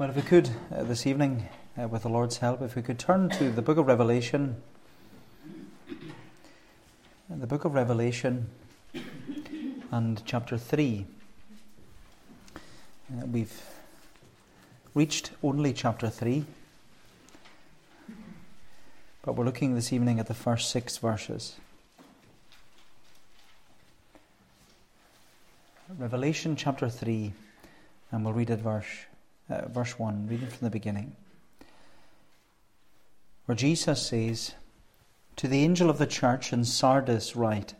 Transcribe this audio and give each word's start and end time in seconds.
Well, 0.00 0.08
if 0.08 0.16
we 0.16 0.22
could 0.22 0.48
uh, 0.74 0.84
this 0.84 1.06
evening, 1.06 1.46
uh, 1.78 1.86
with 1.86 2.04
the 2.04 2.08
Lord's 2.08 2.38
help, 2.38 2.62
if 2.62 2.74
we 2.74 2.80
could 2.80 2.98
turn 2.98 3.28
to 3.36 3.50
the 3.50 3.60
book 3.60 3.76
of 3.76 3.86
Revelation, 3.86 4.56
the 7.28 7.46
book 7.46 7.66
of 7.66 7.74
Revelation 7.74 8.48
and 9.92 10.22
chapter 10.24 10.56
3. 10.56 11.04
Uh, 12.56 13.26
we've 13.26 13.62
reached 14.94 15.32
only 15.42 15.74
chapter 15.74 16.08
3, 16.08 16.46
but 19.20 19.36
we're 19.36 19.44
looking 19.44 19.74
this 19.74 19.92
evening 19.92 20.18
at 20.18 20.28
the 20.28 20.32
first 20.32 20.70
six 20.70 20.96
verses. 20.96 21.56
Revelation 25.98 26.56
chapter 26.56 26.88
3, 26.88 27.34
and 28.10 28.24
we'll 28.24 28.32
read 28.32 28.48
it 28.48 28.60
verse 28.60 28.86
uh, 29.50 29.68
verse 29.68 29.98
1, 29.98 30.28
reading 30.28 30.48
from 30.48 30.64
the 30.64 30.70
beginning, 30.70 31.16
where 33.46 33.56
Jesus 33.56 34.06
says, 34.06 34.54
To 35.36 35.48
the 35.48 35.64
angel 35.64 35.90
of 35.90 35.98
the 35.98 36.06
church 36.06 36.52
in 36.52 36.64
Sardis, 36.64 37.34
write, 37.34 37.74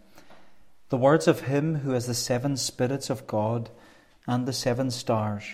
The 0.89 0.97
words 0.97 1.29
of 1.29 1.43
him 1.43 1.77
who 1.77 1.93
has 1.93 2.07
the 2.07 2.15
seven 2.15 2.57
spirits 2.57 3.09
of 3.09 3.27
God 3.27 3.71
and 4.27 4.47
the 4.47 4.53
seven 4.53 4.91
stars. 4.91 5.45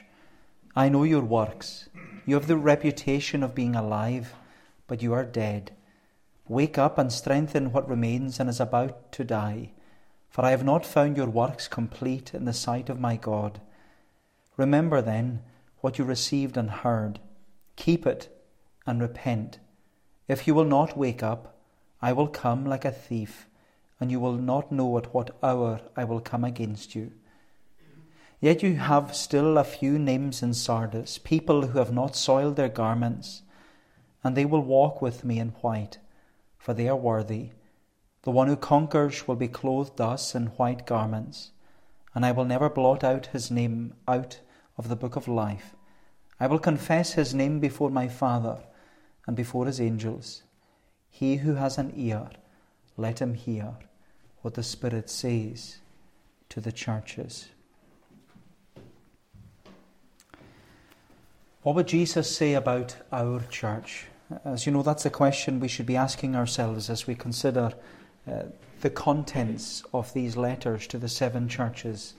I 0.74 0.88
know 0.88 1.05
your 1.05 1.23
works. 1.23 1.88
You 2.27 2.35
have 2.35 2.46
the 2.46 2.57
reputation 2.57 3.43
of 3.43 3.55
being 3.55 3.77
alive, 3.77 4.35
but 4.87 5.02
you 5.02 5.12
are 5.12 5.24
dead. 5.24 5.73
Wake 6.48 6.79
up 6.79 6.98
and 6.98 7.12
strengthen 7.12 7.73
what 7.73 7.88
remains 7.88 8.38
and 8.38 8.48
is 8.48 8.60
about 8.60 9.12
to 9.12 9.24
die, 9.24 9.71
for 10.29 10.45
I 10.45 10.51
have 10.51 10.65
not 10.65 10.87
found 10.87 11.16
your 11.16 11.29
works 11.29 11.66
complete 11.69 12.35
in 12.35 12.45
the 12.45 12.52
sight 12.52 12.88
of 12.88 13.01
my 13.01 13.16
God. 13.16 13.60
Remember 14.57 15.02
then, 15.02 15.43
what 15.86 15.98
you 15.98 16.04
received 16.04 16.56
and 16.56 16.68
heard. 16.68 17.20
Keep 17.76 18.08
it 18.08 18.28
and 18.88 19.00
repent. 19.00 19.60
If 20.26 20.48
you 20.48 20.52
will 20.52 20.65
not 20.65 20.98
wake 20.98 21.23
up, 21.23 21.60
I 22.02 22.12
will 22.12 22.26
come 22.26 22.66
like 22.66 22.84
a 22.84 22.90
thief, 22.90 23.46
and 24.01 24.10
you 24.10 24.18
will 24.18 24.32
not 24.32 24.73
know 24.73 24.98
at 24.98 25.15
what 25.15 25.37
hour 25.45 25.80
I 25.96 26.02
will 26.02 26.18
come 26.18 26.43
against 26.43 26.96
you. 26.96 27.12
Yet 28.40 28.65
you 28.65 28.74
have 28.74 29.15
still 29.15 29.56
a 29.56 29.62
few 29.62 29.96
names 29.96 30.43
in 30.43 30.54
Sardis, 30.54 31.18
people 31.18 31.68
who 31.68 31.78
have 31.78 31.93
not 31.93 32.16
soiled 32.16 32.56
their 32.56 32.68
garments, 32.68 33.43
and 34.24 34.37
they 34.37 34.45
will 34.45 34.62
walk 34.62 35.00
with 35.00 35.24
me 35.24 35.38
in 35.38 35.50
white, 35.60 35.98
for 36.59 36.74
they 36.74 36.88
are 36.88 36.96
worthy. 36.96 37.50
The 38.23 38.32
one 38.32 38.48
who 38.48 38.56
conquers 38.56 39.28
will 39.28 39.37
be 39.37 39.46
clothed 39.46 39.98
thus 39.98 40.34
in 40.34 40.46
white 40.59 40.84
garments, 40.84 41.52
and 42.12 42.26
I 42.26 42.32
will 42.32 42.45
never 42.45 42.68
blot 42.68 43.04
out 43.04 43.26
his 43.26 43.52
name 43.52 43.95
out 44.09 44.40
of 44.79 44.88
the 44.88 44.96
book 44.96 45.16
of 45.16 45.29
life. 45.29 45.74
I 46.38 46.46
will 46.46 46.59
confess 46.59 47.15
his 47.15 47.35
name 47.35 47.60
before 47.60 47.91
my 47.91 48.09
Father 48.09 48.59
and 49.27 49.37
before 49.37 49.66
his 49.66 49.80
angels. 49.80 50.43
He 51.10 51.37
who 51.37 51.55
has 51.55 51.79
an 51.79 51.93
ear, 51.96 52.29
let 52.96 53.21
him 53.21 53.35
hear 53.35 53.74
what 54.43 54.55
the 54.55 54.63
Spirit 54.63 55.09
says 55.09 55.79
to 56.51 56.60
the 56.60 56.73
churches. 56.73 57.49
What 61.63 61.74
would 61.74 61.88
Jesus 61.88 62.37
say 62.37 62.55
about 62.55 62.96
our 63.11 63.40
church? 63.51 64.06
As 64.44 64.66
you 64.66 64.72
know, 64.72 64.83
that's 64.83 65.06
a 65.06 65.11
question 65.11 65.59
we 65.59 65.69
should 65.69 65.87
be 65.87 65.97
asking 65.97 66.37
ourselves 66.37 66.91
as 66.91 67.06
we 67.06 67.15
consider 67.15 67.72
uh, 68.31 68.43
the 68.83 68.91
contents 68.91 69.83
of 69.93 70.12
these 70.12 70.37
letters 70.37 70.87
to 70.88 70.99
the 70.99 71.09
seven 71.09 71.49
churches 71.49 72.15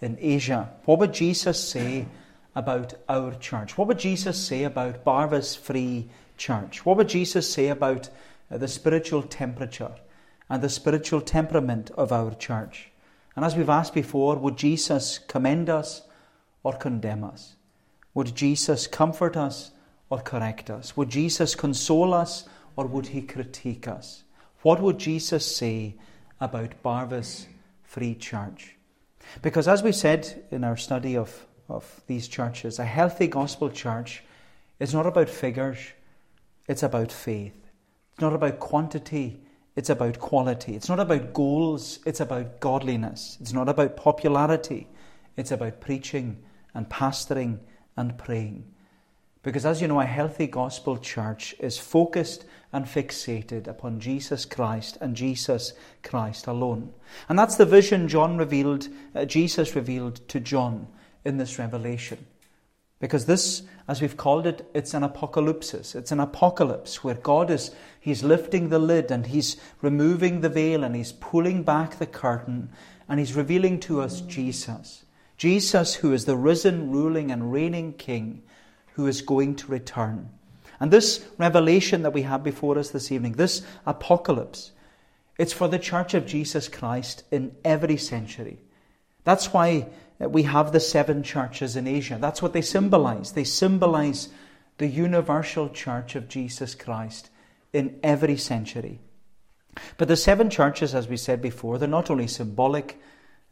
in 0.00 0.16
Asia. 0.20 0.70
What 0.84 0.98
would 0.98 1.12
Jesus 1.12 1.68
say 1.68 2.06
about 2.54 2.94
our 3.08 3.34
church? 3.34 3.76
What 3.76 3.88
would 3.88 3.98
Jesus 3.98 4.38
say 4.38 4.64
about 4.64 5.04
Barvas 5.04 5.56
Free 5.56 6.08
Church? 6.36 6.84
What 6.84 6.96
would 6.96 7.08
Jesus 7.08 7.52
say 7.52 7.68
about 7.68 8.08
uh, 8.50 8.58
the 8.58 8.68
spiritual 8.68 9.22
temperature 9.22 9.94
and 10.48 10.62
the 10.62 10.68
spiritual 10.68 11.20
temperament 11.20 11.90
of 11.92 12.12
our 12.12 12.34
church? 12.34 12.90
And 13.34 13.44
as 13.44 13.56
we've 13.56 13.68
asked 13.68 13.94
before, 13.94 14.36
would 14.36 14.56
Jesus 14.56 15.18
commend 15.18 15.68
us 15.68 16.02
or 16.62 16.72
condemn 16.72 17.24
us? 17.24 17.56
Would 18.14 18.34
Jesus 18.34 18.86
comfort 18.86 19.36
us 19.36 19.72
or 20.08 20.20
correct 20.20 20.70
us? 20.70 20.96
Would 20.96 21.10
Jesus 21.10 21.54
console 21.54 22.14
us 22.14 22.48
or 22.76 22.86
would 22.86 23.08
he 23.08 23.20
critique 23.20 23.86
us? 23.86 24.24
What 24.62 24.80
would 24.80 24.98
Jesus 24.98 25.44
say 25.54 25.96
about 26.40 26.82
Barvas 26.82 27.46
Free 27.82 28.14
Church? 28.14 28.75
Because 29.42 29.68
as 29.68 29.82
we 29.82 29.92
said 29.92 30.44
in 30.50 30.64
our 30.64 30.76
study 30.76 31.16
of 31.16 31.46
of 31.68 32.02
these 32.06 32.28
churches. 32.28 32.78
A 32.78 32.84
healthy 32.84 33.26
gospel 33.26 33.70
church 33.70 34.22
is 34.78 34.94
not 34.94 35.06
about 35.06 35.28
figures, 35.28 35.78
it's 36.68 36.82
about 36.82 37.10
faith. 37.10 37.54
It's 38.12 38.20
not 38.20 38.34
about 38.34 38.60
quantity, 38.60 39.40
it's 39.74 39.90
about 39.90 40.18
quality. 40.18 40.74
It's 40.74 40.88
not 40.88 41.00
about 41.00 41.32
goals, 41.32 41.98
it's 42.06 42.20
about 42.20 42.60
godliness. 42.60 43.36
It's 43.40 43.52
not 43.52 43.68
about 43.68 43.96
popularity, 43.96 44.88
it's 45.36 45.50
about 45.50 45.80
preaching 45.80 46.42
and 46.74 46.88
pastoring 46.88 47.58
and 47.96 48.16
praying. 48.16 48.72
Because, 49.46 49.64
as 49.64 49.80
you 49.80 49.86
know, 49.86 50.00
a 50.00 50.04
healthy 50.04 50.48
gospel 50.48 50.98
church 50.98 51.54
is 51.60 51.78
focused 51.78 52.44
and 52.72 52.84
fixated 52.84 53.68
upon 53.68 54.00
Jesus 54.00 54.44
Christ 54.44 54.98
and 55.00 55.14
Jesus 55.14 55.72
Christ 56.02 56.48
alone. 56.48 56.92
And 57.28 57.38
that's 57.38 57.54
the 57.54 57.64
vision 57.64 58.08
John 58.08 58.38
revealed, 58.38 58.88
uh, 59.14 59.24
Jesus 59.24 59.76
revealed 59.76 60.16
to 60.30 60.40
John 60.40 60.88
in 61.24 61.36
this 61.36 61.60
revelation. 61.60 62.26
Because 62.98 63.26
this, 63.26 63.62
as 63.86 64.02
we've 64.02 64.16
called 64.16 64.48
it, 64.48 64.68
it's 64.74 64.94
an 64.94 65.04
apocalypse. 65.04 65.94
It's 65.94 66.10
an 66.10 66.18
apocalypse 66.18 67.04
where 67.04 67.14
God 67.14 67.48
is 67.48 67.70
He's 68.00 68.24
lifting 68.24 68.70
the 68.70 68.80
lid 68.80 69.12
and 69.12 69.28
He's 69.28 69.56
removing 69.80 70.40
the 70.40 70.48
veil 70.48 70.82
and 70.82 70.96
He's 70.96 71.12
pulling 71.12 71.62
back 71.62 72.00
the 72.00 72.06
curtain 72.06 72.70
and 73.08 73.20
He's 73.20 73.34
revealing 73.34 73.78
to 73.82 74.00
us 74.00 74.22
Jesus. 74.22 75.04
Jesus, 75.36 75.94
who 75.94 76.12
is 76.12 76.24
the 76.24 76.36
risen, 76.36 76.90
ruling, 76.90 77.30
and 77.30 77.52
reigning 77.52 77.92
King, 77.92 78.42
who 78.96 79.06
is 79.06 79.20
going 79.20 79.54
to 79.54 79.70
return. 79.70 80.30
And 80.80 80.90
this 80.90 81.22
revelation 81.36 82.02
that 82.02 82.14
we 82.14 82.22
have 82.22 82.42
before 82.42 82.78
us 82.78 82.90
this 82.90 83.12
evening, 83.12 83.32
this 83.32 83.62
apocalypse, 83.84 84.72
it's 85.38 85.52
for 85.52 85.68
the 85.68 85.78
church 85.78 86.14
of 86.14 86.26
Jesus 86.26 86.66
Christ 86.66 87.22
in 87.30 87.54
every 87.62 87.98
century. 87.98 88.58
That's 89.24 89.52
why 89.52 89.88
we 90.18 90.44
have 90.44 90.72
the 90.72 90.80
seven 90.80 91.22
churches 91.22 91.76
in 91.76 91.86
Asia. 91.86 92.16
That's 92.18 92.40
what 92.40 92.54
they 92.54 92.62
symbolize. 92.62 93.32
They 93.32 93.44
symbolize 93.44 94.30
the 94.78 94.86
universal 94.86 95.68
church 95.68 96.14
of 96.14 96.28
Jesus 96.28 96.74
Christ 96.74 97.28
in 97.74 97.98
every 98.02 98.38
century. 98.38 99.00
But 99.98 100.08
the 100.08 100.16
seven 100.16 100.48
churches, 100.48 100.94
as 100.94 101.06
we 101.06 101.18
said 101.18 101.42
before, 101.42 101.76
they're 101.76 101.86
not 101.86 102.10
only 102.10 102.28
symbolic, 102.28 102.98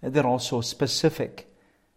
they're 0.00 0.26
also 0.26 0.62
specific. 0.62 1.54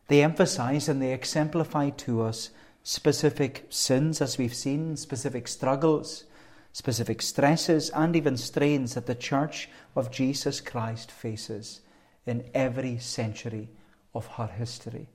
They 0.10 0.22
emphasize 0.22 0.90
and 0.90 1.02
they 1.02 1.14
exemplify 1.14 1.92
to 1.92 2.24
us 2.24 2.50
specific 2.88 3.66
sins, 3.70 4.22
as 4.22 4.38
we've 4.38 4.56
seen, 4.56 4.96
specific 4.96 5.46
struggles, 5.46 6.24
specific 6.72 7.22
stresses, 7.22 7.90
and 7.90 8.16
even 8.16 8.38
strains 8.38 8.94
that 8.94 9.08
the 9.08 9.14
church 9.14 9.68
of 9.94 10.10
Jesus 10.10 10.62
Christ 10.62 11.12
faces 11.12 11.82
in 12.26 12.50
every 12.54 12.98
century 12.98 13.68
of 14.16 14.26
her 14.28 14.48
history. 14.48 15.10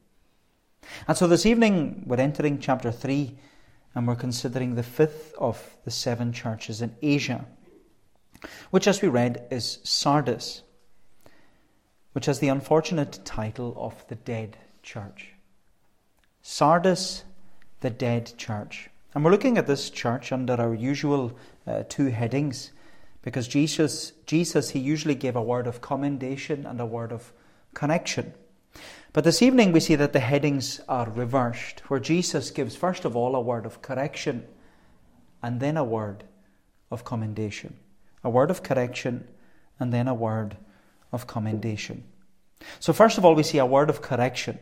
And 1.09 1.17
so 1.17 1.27
this 1.27 1.47
evening 1.47 2.03
we're 2.05 2.21
entering 2.21 2.59
chapter 2.59 2.93
3 2.93 3.39
and 3.95 4.07
we're 4.07 4.17
considering 4.17 4.75
the 4.75 4.83
fifth 4.83 5.33
of 5.39 5.79
the 5.87 5.91
seven 5.91 6.35
churches 6.35 6.83
in 6.83 6.95
Asia, 7.01 7.47
which, 8.71 8.87
as 8.87 9.01
we 9.01 9.09
read, 9.09 9.47
is 9.51 9.79
Sardis, 9.83 10.61
which 12.13 12.27
has 12.27 12.39
the 12.39 12.49
unfortunate 12.49 13.21
title 13.25 13.75
of 13.79 14.07
the 14.09 14.17
Dead 14.17 14.59
Church. 14.83 15.33
Sardis, 16.43 17.25
the 17.83 17.91
Dead 17.91 18.33
Church. 18.39 18.89
And 19.15 19.25
we're 19.25 19.31
looking 19.31 19.59
at 19.59 19.67
this 19.67 19.91
church 19.91 20.33
under 20.33 20.55
our 20.55 20.75
usual 20.75 21.37
uh, 21.67 21.83
two 21.89 22.07
headings 22.07 22.73
because 23.21 23.47
Jesus, 23.47 24.13
Jesus, 24.27 24.71
he 24.71 24.79
usually 24.79 25.15
gave 25.15 25.37
a 25.37 25.43
word 25.43 25.67
of 25.67 25.81
commendation 25.81 26.65
and 26.65 26.81
a 26.81 26.87
word 26.87 27.13
of 27.13 27.33
connection. 27.75 28.33
But 29.13 29.25
this 29.25 29.43
evening 29.43 29.73
we 29.73 29.81
see 29.81 29.97
that 29.97 30.15
the 30.15 30.21
headings 30.21 30.81
are 30.89 31.11
reversed, 31.11 31.81
where 31.89 32.01
Jesus 32.01 32.51
gives 32.51 32.75
first 32.75 33.05
of 33.05 33.15
all 33.15 33.37
a 33.37 33.41
word 33.41 33.67
of 33.67 33.83
correction 33.83 34.47
and 35.43 35.61
then 35.61 35.77
a 35.77 35.85
word 35.85 36.25
of 36.91 37.05
commendation. 37.05 37.77
A 38.25 38.31
word 38.31 38.51
of 38.51 38.63
correction 38.63 39.29
and 39.79 39.93
then 39.93 40.09
a 40.09 40.15
word 40.15 40.57
of 41.13 41.27
commendation. 41.27 42.05
So, 42.81 42.93
first 42.93 43.19
of 43.19 43.25
all, 43.25 43.35
we 43.35 43.43
see 43.43 43.59
a 43.59 43.67
word 43.67 43.91
of 43.91 44.01
correction. 44.01 44.59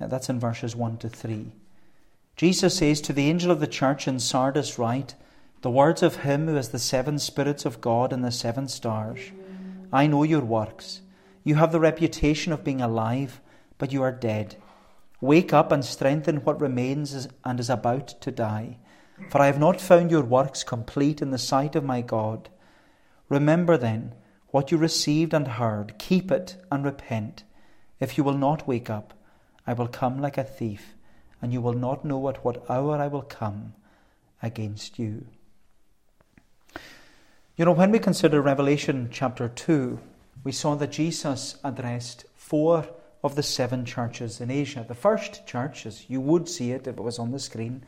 That's 0.00 0.28
in 0.28 0.40
verses 0.40 0.74
1 0.74 0.98
to 0.98 1.08
3. 1.08 1.52
Jesus 2.36 2.78
says 2.78 3.00
to 3.02 3.12
the 3.12 3.28
angel 3.28 3.50
of 3.50 3.60
the 3.60 3.66
church 3.66 4.08
in 4.08 4.18
Sardis, 4.18 4.78
Write, 4.78 5.14
the 5.62 5.70
words 5.70 6.02
of 6.02 6.16
him 6.16 6.46
who 6.46 6.56
has 6.56 6.70
the 6.70 6.78
seven 6.78 7.18
spirits 7.18 7.64
of 7.64 7.80
God 7.80 8.12
and 8.12 8.24
the 8.24 8.30
seven 8.30 8.68
stars. 8.68 9.20
I 9.92 10.06
know 10.06 10.24
your 10.24 10.44
works. 10.44 11.00
You 11.42 11.54
have 11.56 11.72
the 11.72 11.80
reputation 11.80 12.52
of 12.52 12.64
being 12.64 12.80
alive 12.80 13.40
but 13.78 13.92
you 13.92 14.02
are 14.02 14.12
dead. 14.12 14.56
Wake 15.20 15.52
up 15.52 15.72
and 15.72 15.84
strengthen 15.84 16.36
what 16.38 16.60
remains 16.60 17.28
and 17.44 17.60
is 17.60 17.70
about 17.70 18.08
to 18.20 18.30
die. 18.30 18.78
For 19.30 19.40
I 19.40 19.46
have 19.46 19.58
not 19.58 19.80
found 19.80 20.10
your 20.10 20.22
works 20.24 20.64
complete 20.64 21.22
in 21.22 21.30
the 21.30 21.38
sight 21.38 21.76
of 21.76 21.84
my 21.84 22.00
God. 22.00 22.48
Remember 23.28 23.76
then 23.76 24.14
what 24.48 24.70
you 24.70 24.78
received 24.78 25.34
and 25.34 25.48
heard, 25.48 25.98
keep 25.98 26.30
it 26.30 26.56
and 26.70 26.84
repent. 26.84 27.44
If 28.00 28.18
you 28.18 28.24
will 28.24 28.36
not 28.38 28.68
wake 28.68 28.90
up, 28.90 29.14
I 29.66 29.72
will 29.72 29.88
come 29.88 30.20
like 30.20 30.38
a 30.38 30.44
thief, 30.44 30.94
and 31.44 31.52
you 31.52 31.60
will 31.60 31.74
not 31.74 32.06
know 32.06 32.26
at 32.30 32.42
what 32.42 32.64
hour 32.70 32.96
I 32.96 33.06
will 33.06 33.20
come 33.20 33.74
against 34.42 34.98
you. 34.98 35.26
You 37.54 37.66
know, 37.66 37.72
when 37.72 37.90
we 37.90 37.98
consider 37.98 38.40
Revelation 38.40 39.10
chapter 39.12 39.48
2, 39.48 40.00
we 40.42 40.52
saw 40.52 40.74
that 40.76 40.90
Jesus 40.90 41.58
addressed 41.62 42.24
four 42.34 42.88
of 43.22 43.34
the 43.34 43.42
seven 43.42 43.84
churches 43.84 44.40
in 44.40 44.50
Asia. 44.50 44.86
The 44.88 44.94
first 44.94 45.46
church, 45.46 45.84
as 45.84 46.08
you 46.08 46.18
would 46.18 46.48
see 46.48 46.72
it 46.72 46.86
if 46.86 46.96
it 46.96 47.04
was 47.04 47.18
on 47.18 47.30
the 47.30 47.38
screen, 47.38 47.84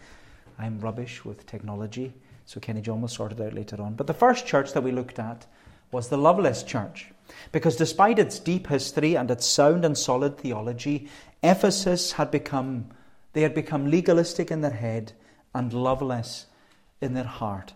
I'm 0.59 0.79
rubbish 0.79 1.25
with 1.25 1.47
technology, 1.47 2.13
so 2.45 2.61
Kenny 2.61 2.83
John 2.83 3.01
will 3.01 3.09
sort 3.09 3.33
it 3.33 3.41
out 3.41 3.55
later 3.55 3.81
on. 3.81 3.95
But 3.95 4.07
the 4.07 4.13
first 4.13 4.47
church 4.47 4.75
that 4.75 4.83
we 4.83 4.93
looked 4.93 5.19
at 5.19 5.47
was 5.91 6.11
the 6.11 6.19
Loveless 6.19 6.63
Church. 6.63 7.11
Because 7.53 7.77
despite 7.77 8.19
its 8.19 8.39
deep 8.39 8.67
history 8.67 9.15
and 9.15 9.31
its 9.31 9.47
sound 9.47 9.87
and 9.87 9.97
solid 9.97 10.37
theology, 10.37 11.09
Ephesus 11.43 12.13
had 12.13 12.31
become 12.31 12.91
they 13.37 13.43
had 13.43 13.55
become 13.55 13.91
legalistic 13.91 14.51
in 14.51 14.63
their 14.63 14.71
head 14.71 15.13
and 15.55 15.71
loveless 15.71 16.47
in 17.03 17.13
their 17.13 17.25
heart. 17.25 17.75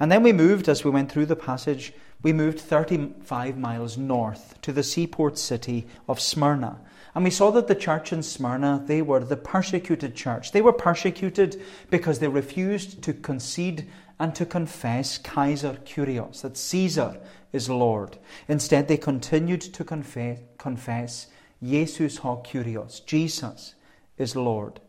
And 0.00 0.10
then 0.10 0.24
we 0.24 0.32
moved, 0.32 0.68
as 0.68 0.82
we 0.82 0.90
went 0.90 1.12
through 1.12 1.26
the 1.26 1.36
passage, 1.36 1.92
we 2.20 2.32
moved 2.32 2.58
35 2.58 3.56
miles 3.56 3.96
north 3.96 4.60
to 4.62 4.72
the 4.72 4.82
seaport 4.82 5.38
city 5.38 5.86
of 6.08 6.18
Smyrna. 6.18 6.80
And 7.14 7.22
we 7.22 7.30
saw 7.30 7.52
that 7.52 7.68
the 7.68 7.76
church 7.76 8.12
in 8.12 8.24
Smyrna, 8.24 8.82
they 8.84 9.02
were 9.02 9.20
the 9.20 9.36
persecuted 9.36 10.16
church. 10.16 10.50
They 10.50 10.62
were 10.62 10.72
persecuted 10.72 11.62
because 11.88 12.18
they 12.18 12.26
refused 12.26 13.02
to 13.04 13.12
concede 13.12 13.88
and 14.18 14.34
to 14.34 14.44
confess 14.44 15.16
Kaiser 15.16 15.78
Kyrios, 15.84 16.42
that 16.42 16.56
Caesar 16.56 17.20
is 17.52 17.70
Lord. 17.70 18.18
Instead, 18.48 18.88
they 18.88 18.96
continued 18.96 19.60
to 19.60 19.84
confess, 19.84 20.40
confess 20.58 21.28
Jesus 21.62 22.16
ho 22.16 22.42
Kyrios, 22.44 23.06
Jesus 23.06 23.75
is 24.18 24.36
Lord. 24.36 24.80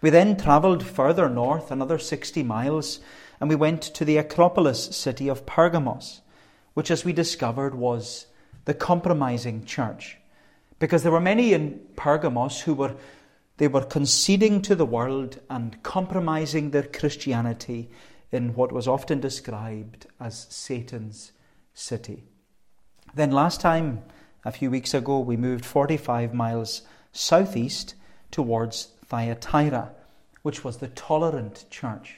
We 0.00 0.10
then 0.10 0.36
travelled 0.36 0.84
further 0.84 1.28
north, 1.28 1.70
another 1.70 1.98
60 1.98 2.42
miles, 2.42 3.00
and 3.40 3.48
we 3.48 3.56
went 3.56 3.82
to 3.82 4.04
the 4.04 4.18
Acropolis 4.18 4.96
city 4.96 5.28
of 5.28 5.46
Pergamos, 5.46 6.20
which, 6.74 6.90
as 6.90 7.04
we 7.04 7.12
discovered, 7.12 7.74
was 7.74 8.26
the 8.64 8.74
compromising 8.74 9.64
church 9.64 10.18
because 10.82 11.04
there 11.04 11.12
were 11.12 11.20
many 11.20 11.52
in 11.52 11.80
Pergamos 11.94 12.62
who 12.62 12.74
were 12.74 12.96
they 13.58 13.68
were 13.68 13.84
conceding 13.84 14.60
to 14.62 14.74
the 14.74 14.84
world 14.84 15.38
and 15.48 15.80
compromising 15.84 16.70
their 16.70 16.82
Christianity 16.82 17.88
in 18.32 18.54
what 18.54 18.72
was 18.72 18.88
often 18.88 19.20
described 19.20 20.06
as 20.18 20.48
Satan's 20.50 21.30
city. 21.72 22.24
Then 23.14 23.30
last 23.30 23.60
time, 23.60 24.02
a 24.44 24.50
few 24.50 24.70
weeks 24.70 24.94
ago, 24.94 25.20
we 25.20 25.36
moved 25.36 25.64
45 25.64 26.34
miles 26.34 26.82
southeast 27.12 27.94
towards 28.32 28.88
Thyatira, 29.06 29.92
which 30.42 30.64
was 30.64 30.78
the 30.78 30.88
tolerant 30.88 31.66
church. 31.70 32.16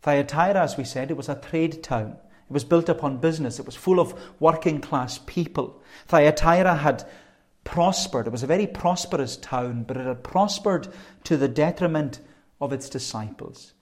Thyatira, 0.00 0.62
as 0.62 0.78
we 0.78 0.84
said, 0.84 1.10
it 1.10 1.16
was 1.16 1.28
a 1.28 1.34
trade 1.34 1.82
town. 1.82 2.12
It 2.48 2.52
was 2.52 2.64
built 2.64 2.88
upon 2.88 3.18
business. 3.18 3.58
It 3.58 3.66
was 3.66 3.76
full 3.76 4.00
of 4.00 4.18
working 4.40 4.80
class 4.80 5.18
people. 5.26 5.82
Thyatira 6.06 6.76
had 6.76 7.06
prospered. 7.64 8.26
It 8.26 8.32
was 8.32 8.42
a 8.42 8.46
very 8.46 8.66
prosperous 8.66 9.36
town, 9.36 9.82
but 9.82 9.98
it 9.98 10.06
had 10.06 10.24
prospered 10.24 10.88
to 11.24 11.36
the 11.36 11.48
detriment 11.48 12.20
of 12.60 12.72
its 12.72 12.88
disciples. 12.88 13.74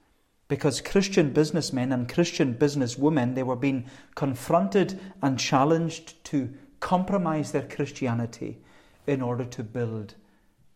Because 0.49 0.81
Christian 0.81 1.33
businessmen 1.33 1.93
and 1.93 2.12
Christian 2.12 2.55
businesswomen, 2.55 3.35
they 3.35 3.43
were 3.43 3.56
being 3.56 3.87
confronted 4.15 4.99
and 5.23 5.38
challenged 5.38 6.25
to 6.25 6.53
compromise 6.81 7.53
their 7.53 7.67
Christianity 7.67 8.59
in 9.06 9.23
order 9.23 9.44
to 9.44 9.62
build 9.62 10.15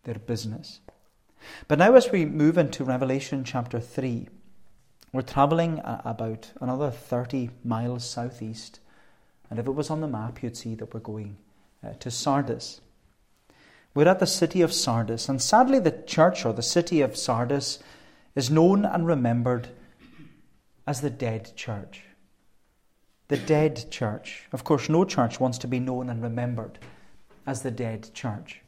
their 0.03 0.15
business. 0.15 0.79
But 1.67 1.79
now, 1.79 1.95
as 1.95 2.11
we 2.11 2.25
move 2.25 2.57
into 2.57 2.83
Revelation 2.83 3.43
chapter 3.43 3.79
3, 3.79 4.27
we're 5.13 5.21
traveling 5.21 5.81
about 5.83 6.51
another 6.61 6.91
30 6.91 7.49
miles 7.63 8.09
southeast. 8.09 8.79
And 9.49 9.59
if 9.59 9.67
it 9.67 9.71
was 9.71 9.89
on 9.89 10.01
the 10.01 10.07
map, 10.07 10.41
you'd 10.41 10.55
see 10.55 10.75
that 10.75 10.93
we're 10.93 11.01
going 11.01 11.37
uh, 11.83 11.93
to 11.99 12.09
Sardis. 12.09 12.79
We're 13.93 14.07
at 14.07 14.19
the 14.19 14.27
city 14.27 14.61
of 14.61 14.71
Sardis, 14.71 15.27
and 15.27 15.41
sadly, 15.41 15.79
the 15.79 15.91
church 15.91 16.45
or 16.45 16.53
the 16.53 16.61
city 16.61 17.01
of 17.01 17.17
Sardis 17.17 17.79
is 18.35 18.49
known 18.49 18.85
and 18.85 19.05
remembered 19.05 19.67
as 20.87 21.01
the 21.01 21.09
dead 21.09 21.51
church. 21.57 22.03
The 23.27 23.37
dead 23.37 23.91
church. 23.91 24.47
Of 24.53 24.63
course, 24.63 24.87
no 24.87 25.03
church 25.03 25.39
wants 25.39 25.57
to 25.59 25.67
be 25.67 25.79
known 25.79 26.09
and 26.09 26.21
remembered 26.21 26.79
as 27.45 27.63
the 27.63 27.71
dead 27.71 28.13
church. 28.13 28.60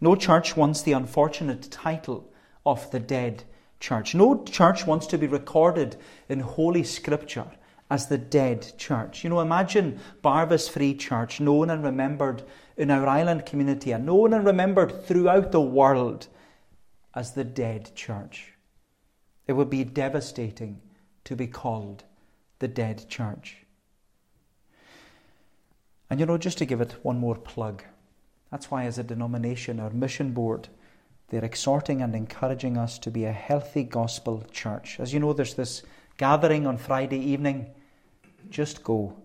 No 0.00 0.14
church 0.16 0.56
wants 0.56 0.82
the 0.82 0.92
unfortunate 0.92 1.70
title 1.70 2.32
of 2.64 2.90
the 2.90 3.00
dead 3.00 3.44
church. 3.80 4.14
No 4.14 4.44
church 4.44 4.86
wants 4.86 5.06
to 5.08 5.18
be 5.18 5.26
recorded 5.26 5.96
in 6.28 6.40
Holy 6.40 6.84
Scripture 6.84 7.50
as 7.90 8.06
the 8.06 8.18
dead 8.18 8.72
church. 8.78 9.24
You 9.24 9.30
know, 9.30 9.40
imagine 9.40 10.00
Barvas 10.22 10.70
Free 10.70 10.94
Church, 10.94 11.40
known 11.40 11.70
and 11.70 11.82
remembered 11.82 12.44
in 12.76 12.90
our 12.90 13.06
island 13.06 13.44
community 13.44 13.92
and 13.92 14.06
known 14.06 14.32
and 14.32 14.46
remembered 14.46 15.04
throughout 15.04 15.52
the 15.52 15.60
world 15.60 16.28
as 17.14 17.32
the 17.32 17.44
dead 17.44 17.94
church. 17.94 18.54
It 19.46 19.54
would 19.54 19.68
be 19.68 19.84
devastating 19.84 20.80
to 21.24 21.34
be 21.34 21.48
called 21.48 22.04
the 22.60 22.68
dead 22.68 23.08
church. 23.08 23.56
And 26.08 26.20
you 26.20 26.26
know, 26.26 26.38
just 26.38 26.58
to 26.58 26.66
give 26.66 26.80
it 26.80 26.96
one 27.02 27.18
more 27.18 27.36
plug, 27.36 27.82
that's 28.50 28.70
why, 28.70 28.84
as 28.84 28.98
a 28.98 29.04
denomination, 29.04 29.78
our 29.80 29.90
mission 29.90 30.32
board, 30.32 30.68
they're 31.28 31.44
exhorting 31.44 32.02
and 32.02 32.14
encouraging 32.14 32.76
us 32.76 32.98
to 33.00 33.10
be 33.10 33.24
a 33.24 33.32
healthy 33.32 33.84
gospel 33.84 34.44
church. 34.50 34.98
As 34.98 35.14
you 35.14 35.20
know, 35.20 35.32
there's 35.32 35.54
this 35.54 35.82
gathering 36.16 36.66
on 36.66 36.76
Friday 36.76 37.18
evening. 37.18 37.70
Just 38.50 38.82
go. 38.82 39.16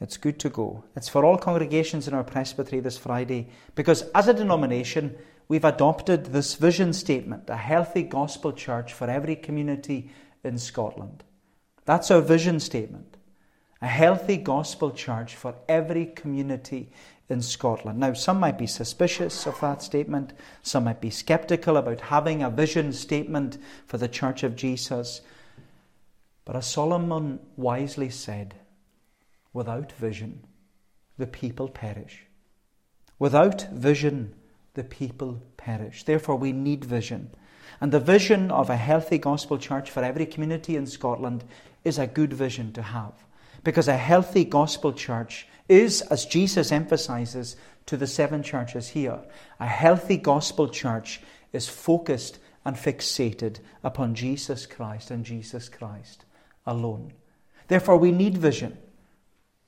It's 0.00 0.16
good 0.16 0.38
to 0.40 0.50
go. 0.50 0.84
It's 0.96 1.08
for 1.08 1.24
all 1.24 1.38
congregations 1.38 2.08
in 2.08 2.14
our 2.14 2.24
presbytery 2.24 2.80
this 2.80 2.98
Friday 2.98 3.48
because, 3.74 4.02
as 4.14 4.28
a 4.28 4.34
denomination, 4.34 5.16
we've 5.48 5.64
adopted 5.64 6.26
this 6.26 6.56
vision 6.56 6.92
statement 6.92 7.48
a 7.48 7.56
healthy 7.56 8.02
gospel 8.02 8.52
church 8.52 8.92
for 8.92 9.08
every 9.08 9.36
community 9.36 10.10
in 10.44 10.58
Scotland. 10.58 11.22
That's 11.84 12.10
our 12.10 12.20
vision 12.20 12.60
statement. 12.60 13.16
A 13.80 13.86
healthy 13.86 14.36
gospel 14.36 14.90
church 14.90 15.36
for 15.36 15.54
every 15.68 16.06
community 16.06 16.90
in 17.28 17.42
Scotland. 17.42 17.98
Now, 17.98 18.12
some 18.12 18.38
might 18.38 18.58
be 18.58 18.66
suspicious 18.66 19.46
of 19.46 19.60
that 19.60 19.82
statement, 19.82 20.32
some 20.62 20.84
might 20.84 21.00
be 21.00 21.10
skeptical 21.10 21.76
about 21.76 22.00
having 22.02 22.42
a 22.42 22.50
vision 22.50 22.92
statement 22.92 23.58
for 23.86 23.98
the 23.98 24.08
Church 24.08 24.42
of 24.42 24.56
Jesus. 24.56 25.22
But 26.44 26.56
as 26.56 26.66
Solomon 26.66 27.40
wisely 27.56 28.10
said, 28.10 28.54
Without 29.52 29.92
vision, 29.92 30.44
the 31.16 31.26
people 31.26 31.68
perish. 31.68 32.26
Without 33.18 33.72
vision, 33.72 34.34
the 34.74 34.84
people 34.84 35.42
perish. 35.56 36.04
Therefore, 36.04 36.36
we 36.36 36.52
need 36.52 36.84
vision. 36.84 37.30
And 37.80 37.90
the 37.90 38.00
vision 38.00 38.50
of 38.50 38.70
a 38.70 38.76
healthy 38.76 39.18
gospel 39.18 39.58
church 39.58 39.90
for 39.90 40.04
every 40.04 40.26
community 40.26 40.76
in 40.76 40.86
Scotland 40.86 41.42
is 41.84 41.98
a 41.98 42.06
good 42.06 42.32
vision 42.32 42.72
to 42.74 42.82
have. 42.82 43.14
Because 43.64 43.88
a 43.88 43.96
healthy 43.96 44.44
gospel 44.44 44.92
church 44.92 45.48
is, 45.68 46.02
as 46.02 46.26
Jesus 46.26 46.72
emphasizes 46.72 47.56
to 47.86 47.96
the 47.96 48.06
seven 48.06 48.42
churches 48.42 48.88
here, 48.88 49.20
a 49.60 49.66
healthy 49.66 50.16
gospel 50.16 50.68
church 50.68 51.20
is 51.52 51.68
focused 51.68 52.38
and 52.64 52.76
fixated 52.76 53.58
upon 53.84 54.14
Jesus 54.14 54.66
Christ 54.66 55.10
and 55.10 55.24
Jesus 55.24 55.68
Christ 55.68 56.24
alone. 56.66 57.12
Therefore, 57.68 57.96
we 57.96 58.12
need 58.12 58.38
vision. 58.38 58.76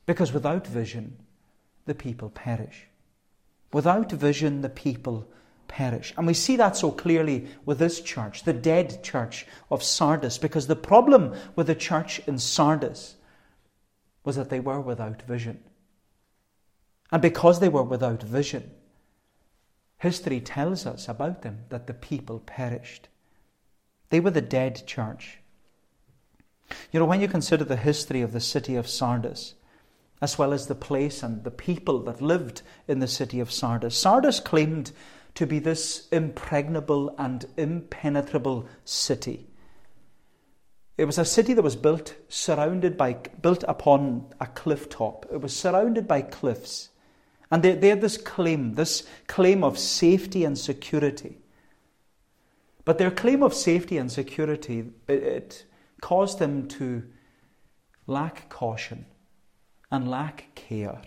Because 0.07 0.33
without 0.33 0.67
vision, 0.67 1.19
the 1.85 1.95
people 1.95 2.31
perish. 2.31 2.87
Without 3.73 4.11
vision, 4.11 4.63
the 4.63 4.69
people 4.69 5.29
perish. 5.69 6.15
And 6.17 6.27
we 6.27 6.35
see 6.35 6.57
that 6.57 6.77
so 6.77 6.91
clearly 6.91 7.47
with 7.67 7.79
this 7.79 8.01
church, 8.01 8.45
the 8.45 8.53
dead 8.53 9.05
church 9.05 9.47
of 9.71 9.83
Sardis, 9.83 10.39
because 10.39 10.67
the 10.67 10.77
problem 10.77 11.35
with 11.55 11.67
the 11.67 11.75
church 11.75 12.21
in 12.27 12.39
Sardis 12.39 13.17
was 14.25 14.37
that 14.37 14.49
they 14.51 14.61
were 14.61 14.81
without 14.81 15.23
vision. 15.23 15.63
And 17.11 17.23
because 17.23 17.61
they 17.61 17.69
were 17.69 17.83
without 17.83 18.23
vision, 18.23 18.71
history 19.99 20.41
tells 20.41 20.87
us 20.87 21.09
about 21.09 21.43
them 21.43 21.65
that 21.71 21.87
the 21.87 21.95
people 21.95 22.41
perished. 22.41 23.09
They 24.11 24.21
were 24.21 24.31
the 24.31 24.41
dead 24.41 24.87
church. 24.87 25.39
You 26.93 27.01
know, 27.01 27.07
when 27.07 27.21
you 27.21 27.29
consider 27.29 27.65
the 27.65 27.77
history 27.77 28.21
of 28.21 28.33
the 28.33 28.41
city 28.41 28.77
of 28.77 28.89
Sardis, 28.89 29.55
as 30.21 30.39
well 30.39 30.53
as 30.53 30.67
the 30.67 30.75
place 30.75 31.23
and 31.23 31.45
the 31.45 31.51
people 31.51 32.01
that 32.01 32.21
lived 32.21 32.63
in 32.87 32.99
the 32.99 33.09
city 33.09 33.41
of 33.41 33.53
Sardis. 33.53 33.97
Sardis 33.97 34.41
claimed 34.41 34.93
to 35.35 35.47
be 35.47 35.59
this 35.59 36.09
impregnable 36.11 37.15
and 37.19 37.47
impenetrable 37.57 38.69
city. 38.85 39.47
It 40.97 41.05
was 41.05 41.19
a 41.19 41.25
city 41.25 41.55
that 41.55 41.63
was 41.63 41.77
built 41.77 42.17
surrounded 42.29 42.97
by 42.97 43.13
built 43.13 43.65
upon 43.69 44.27
a 44.41 44.47
cliff 44.47 44.89
top. 44.89 45.27
It 45.33 45.41
was 45.41 45.55
surrounded 45.57 46.09
by 46.09 46.23
cliffs. 46.23 46.89
And 47.51 47.63
they, 47.63 47.75
they 47.75 47.89
had 47.89 48.01
this 48.01 48.17
claim, 48.17 48.75
this 48.75 49.07
claim 49.27 49.65
of 49.65 49.79
safety 49.79 50.45
and 50.45 50.59
security. 50.59 51.39
But 52.85 52.99
their 52.99 53.11
claim 53.11 53.43
of 53.43 53.55
safety 53.55 53.99
and 53.99 54.11
security, 54.11 54.91
it, 55.07 55.23
it 55.23 55.65
caused 56.01 56.39
them 56.39 56.69
to 56.69 57.05
lack 58.07 58.49
caution 58.49 59.07
and 59.91 60.11
lack 60.11 60.55
care. 60.55 61.03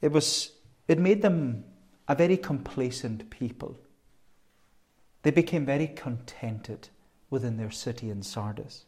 It 0.00 0.12
was 0.12 0.52
it 0.88 0.98
made 0.98 1.22
them 1.22 1.64
a 2.08 2.14
very 2.14 2.36
complacent 2.36 3.30
people. 3.30 3.78
They 5.22 5.30
became 5.30 5.64
very 5.64 5.86
contented 5.86 6.88
within 7.28 7.56
their 7.56 7.70
city 7.70 8.10
in 8.10 8.22
Sardis. 8.22 8.86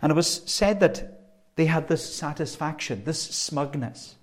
And 0.00 0.10
it 0.10 0.14
was 0.14 0.42
said 0.46 0.80
that 0.80 1.20
they 1.56 1.66
had 1.66 1.88
this 1.88 2.14
satisfaction, 2.14 3.04
this 3.04 3.22
smugness. 3.22 4.16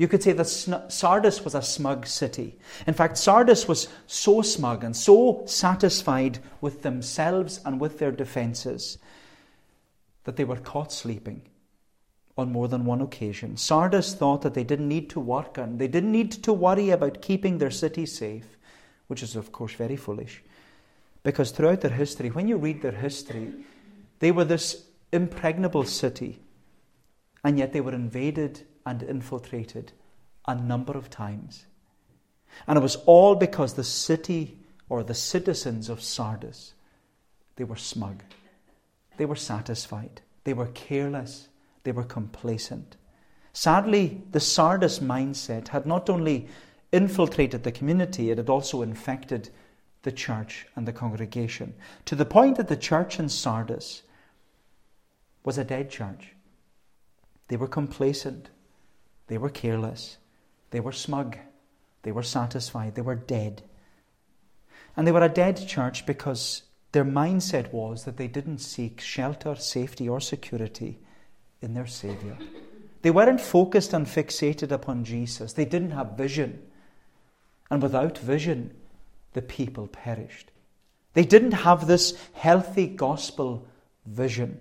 You 0.00 0.08
could 0.08 0.22
say 0.22 0.32
that 0.32 0.46
Sardis 0.88 1.44
was 1.44 1.54
a 1.54 1.60
smug 1.60 2.06
city. 2.06 2.58
In 2.86 2.94
fact, 2.94 3.18
Sardis 3.18 3.68
was 3.68 3.88
so 4.06 4.40
smug 4.40 4.82
and 4.82 4.96
so 4.96 5.42
satisfied 5.44 6.38
with 6.62 6.80
themselves 6.80 7.60
and 7.66 7.78
with 7.78 7.98
their 7.98 8.10
defenses 8.10 8.96
that 10.24 10.36
they 10.36 10.44
were 10.44 10.56
caught 10.56 10.90
sleeping 10.90 11.42
on 12.38 12.50
more 12.50 12.66
than 12.66 12.86
one 12.86 13.02
occasion. 13.02 13.58
Sardis 13.58 14.14
thought 14.14 14.40
that 14.40 14.54
they 14.54 14.64
didn't 14.64 14.88
need 14.88 15.10
to 15.10 15.20
work 15.20 15.58
and 15.58 15.78
they 15.78 15.88
didn't 15.88 16.12
need 16.12 16.32
to 16.32 16.52
worry 16.54 16.88
about 16.88 17.20
keeping 17.20 17.58
their 17.58 17.70
city 17.70 18.06
safe, 18.06 18.56
which 19.08 19.22
is, 19.22 19.36
of 19.36 19.52
course, 19.52 19.74
very 19.74 19.96
foolish. 19.96 20.42
Because 21.24 21.50
throughout 21.50 21.82
their 21.82 21.90
history, 21.90 22.30
when 22.30 22.48
you 22.48 22.56
read 22.56 22.80
their 22.80 22.92
history, 22.92 23.52
they 24.20 24.32
were 24.32 24.46
this 24.46 24.82
impregnable 25.12 25.84
city, 25.84 26.38
and 27.44 27.58
yet 27.58 27.74
they 27.74 27.82
were 27.82 27.92
invaded 27.92 28.62
and 28.90 29.04
infiltrated 29.04 29.92
a 30.48 30.54
number 30.54 30.94
of 30.94 31.08
times. 31.08 31.66
And 32.66 32.76
it 32.76 32.82
was 32.82 32.96
all 33.06 33.36
because 33.36 33.74
the 33.74 33.84
city 33.84 34.58
or 34.88 35.04
the 35.04 35.14
citizens 35.14 35.88
of 35.88 36.02
Sardis, 36.02 36.74
they 37.54 37.62
were 37.62 37.76
smug. 37.76 38.24
They 39.16 39.26
were 39.26 39.36
satisfied. 39.36 40.22
They 40.42 40.54
were 40.54 40.66
careless. 40.66 41.48
They 41.84 41.92
were 41.92 42.04
complacent. 42.04 42.96
Sadly, 43.52 44.22
the 44.32 44.40
Sardis 44.40 44.98
mindset 44.98 45.68
had 45.68 45.86
not 45.86 46.10
only 46.10 46.48
infiltrated 46.90 47.62
the 47.62 47.72
community, 47.72 48.30
it 48.30 48.38
had 48.38 48.48
also 48.48 48.82
infected 48.82 49.50
the 50.02 50.10
church 50.12 50.66
and 50.74 50.88
the 50.88 50.92
congregation 50.92 51.74
to 52.06 52.16
the 52.16 52.24
point 52.24 52.56
that 52.56 52.66
the 52.66 52.76
church 52.76 53.20
in 53.20 53.28
Sardis 53.28 54.02
was 55.44 55.58
a 55.58 55.64
dead 55.64 55.90
church. 55.90 56.34
They 57.48 57.56
were 57.56 57.68
complacent, 57.68 58.50
they 59.30 59.38
were 59.38 59.48
careless, 59.48 60.18
they 60.72 60.80
were 60.80 60.90
smug, 60.90 61.38
they 62.02 62.10
were 62.10 62.24
satisfied, 62.24 62.96
they 62.96 63.00
were 63.00 63.14
dead. 63.14 63.62
And 64.96 65.06
they 65.06 65.12
were 65.12 65.22
a 65.22 65.28
dead 65.28 65.68
church 65.68 66.04
because 66.04 66.64
their 66.90 67.04
mindset 67.04 67.72
was 67.72 68.04
that 68.04 68.16
they 68.16 68.26
didn't 68.26 68.58
seek 68.58 69.00
shelter, 69.00 69.54
safety, 69.54 70.08
or 70.08 70.20
security 70.20 70.98
in 71.62 71.74
their 71.74 71.86
Saviour. 71.86 72.36
They 73.02 73.12
weren't 73.12 73.40
focused 73.40 73.92
and 73.92 74.04
fixated 74.04 74.72
upon 74.72 75.04
Jesus. 75.04 75.52
They 75.52 75.64
didn't 75.64 75.92
have 75.92 76.16
vision. 76.16 76.60
And 77.70 77.80
without 77.80 78.18
vision, 78.18 78.74
the 79.34 79.42
people 79.42 79.86
perished. 79.86 80.50
They 81.14 81.24
didn't 81.24 81.52
have 81.52 81.86
this 81.86 82.18
healthy 82.32 82.88
gospel 82.88 83.68
vision. 84.04 84.58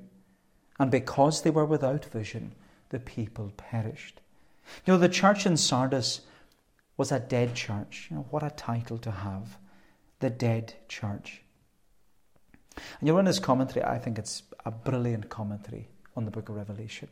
And 0.78 0.92
because 0.92 1.42
they 1.42 1.50
were 1.50 1.66
without 1.66 2.06
vision, 2.06 2.54
the 2.90 3.00
people 3.00 3.52
perished. 3.58 4.22
You 4.86 4.94
know, 4.94 5.00
the 5.00 5.10
church 5.10 5.46
in 5.46 5.58
Sardis 5.58 6.22
was 6.98 7.12
a 7.12 7.20
dead 7.20 7.56
church. 7.56 8.08
You 8.10 8.18
know, 8.18 8.26
what 8.30 8.44
a 8.44 8.50
title 8.50 8.98
to 9.00 9.12
have. 9.12 9.58
The 10.20 10.30
dead 10.30 10.74
church. 10.88 11.42
And 13.00 13.08
you 13.08 13.14
know, 13.14 13.20
in 13.20 13.26
his 13.26 13.40
commentary, 13.40 13.84
I 13.86 13.98
think 14.00 14.18
it's 14.18 14.44
a 14.66 14.72
brilliant 14.72 15.30
commentary 15.30 15.88
on 16.16 16.26
the 16.26 16.32
book 16.32 16.50
of 16.50 16.56
Revelation. 16.56 17.10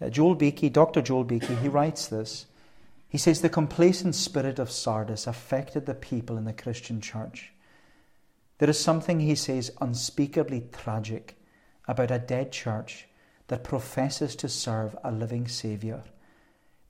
Uh, 0.00 0.08
Joel 0.08 0.34
Beeke, 0.34 0.72
Dr. 0.72 1.00
Joel 1.00 1.24
Beeke, 1.24 1.44
he 1.44 1.68
writes 1.68 2.06
this. 2.06 2.46
He 3.08 3.18
says 3.18 3.40
the 3.40 3.48
complacent 3.48 4.14
spirit 4.14 4.58
of 4.58 4.70
Sardis 4.70 5.26
affected 5.26 5.86
the 5.86 5.94
people 5.94 6.36
in 6.36 6.44
the 6.44 6.52
Christian 6.52 7.00
church. 7.00 7.52
There 8.58 8.70
is 8.70 8.80
something, 8.80 9.20
he 9.20 9.34
says, 9.34 9.72
unspeakably 9.80 10.64
tragic 10.72 11.36
about 11.86 12.10
a 12.10 12.18
dead 12.18 12.52
church 12.52 13.06
that 13.48 13.64
professes 13.64 14.34
to 14.36 14.48
serve 14.48 14.96
a 15.04 15.12
living 15.12 15.46
Saviour. 15.46 16.02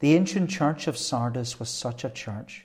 The 0.03 0.17
ancient 0.17 0.51
church 0.51 0.89
of 0.89 0.99
Sardis 0.99 1.61
was 1.61 1.69
such 1.69 2.03
a 2.03 2.11
church. 2.11 2.65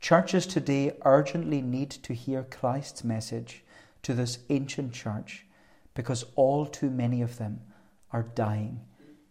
Churches 0.00 0.46
today 0.46 0.96
urgently 1.04 1.60
need 1.60 1.90
to 1.90 2.14
hear 2.14 2.44
Christ's 2.44 3.04
message 3.04 3.62
to 4.00 4.14
this 4.14 4.38
ancient 4.48 4.94
church 4.94 5.44
because 5.92 6.24
all 6.34 6.64
too 6.64 6.88
many 6.88 7.20
of 7.20 7.36
them 7.36 7.60
are 8.10 8.22
dying, 8.22 8.80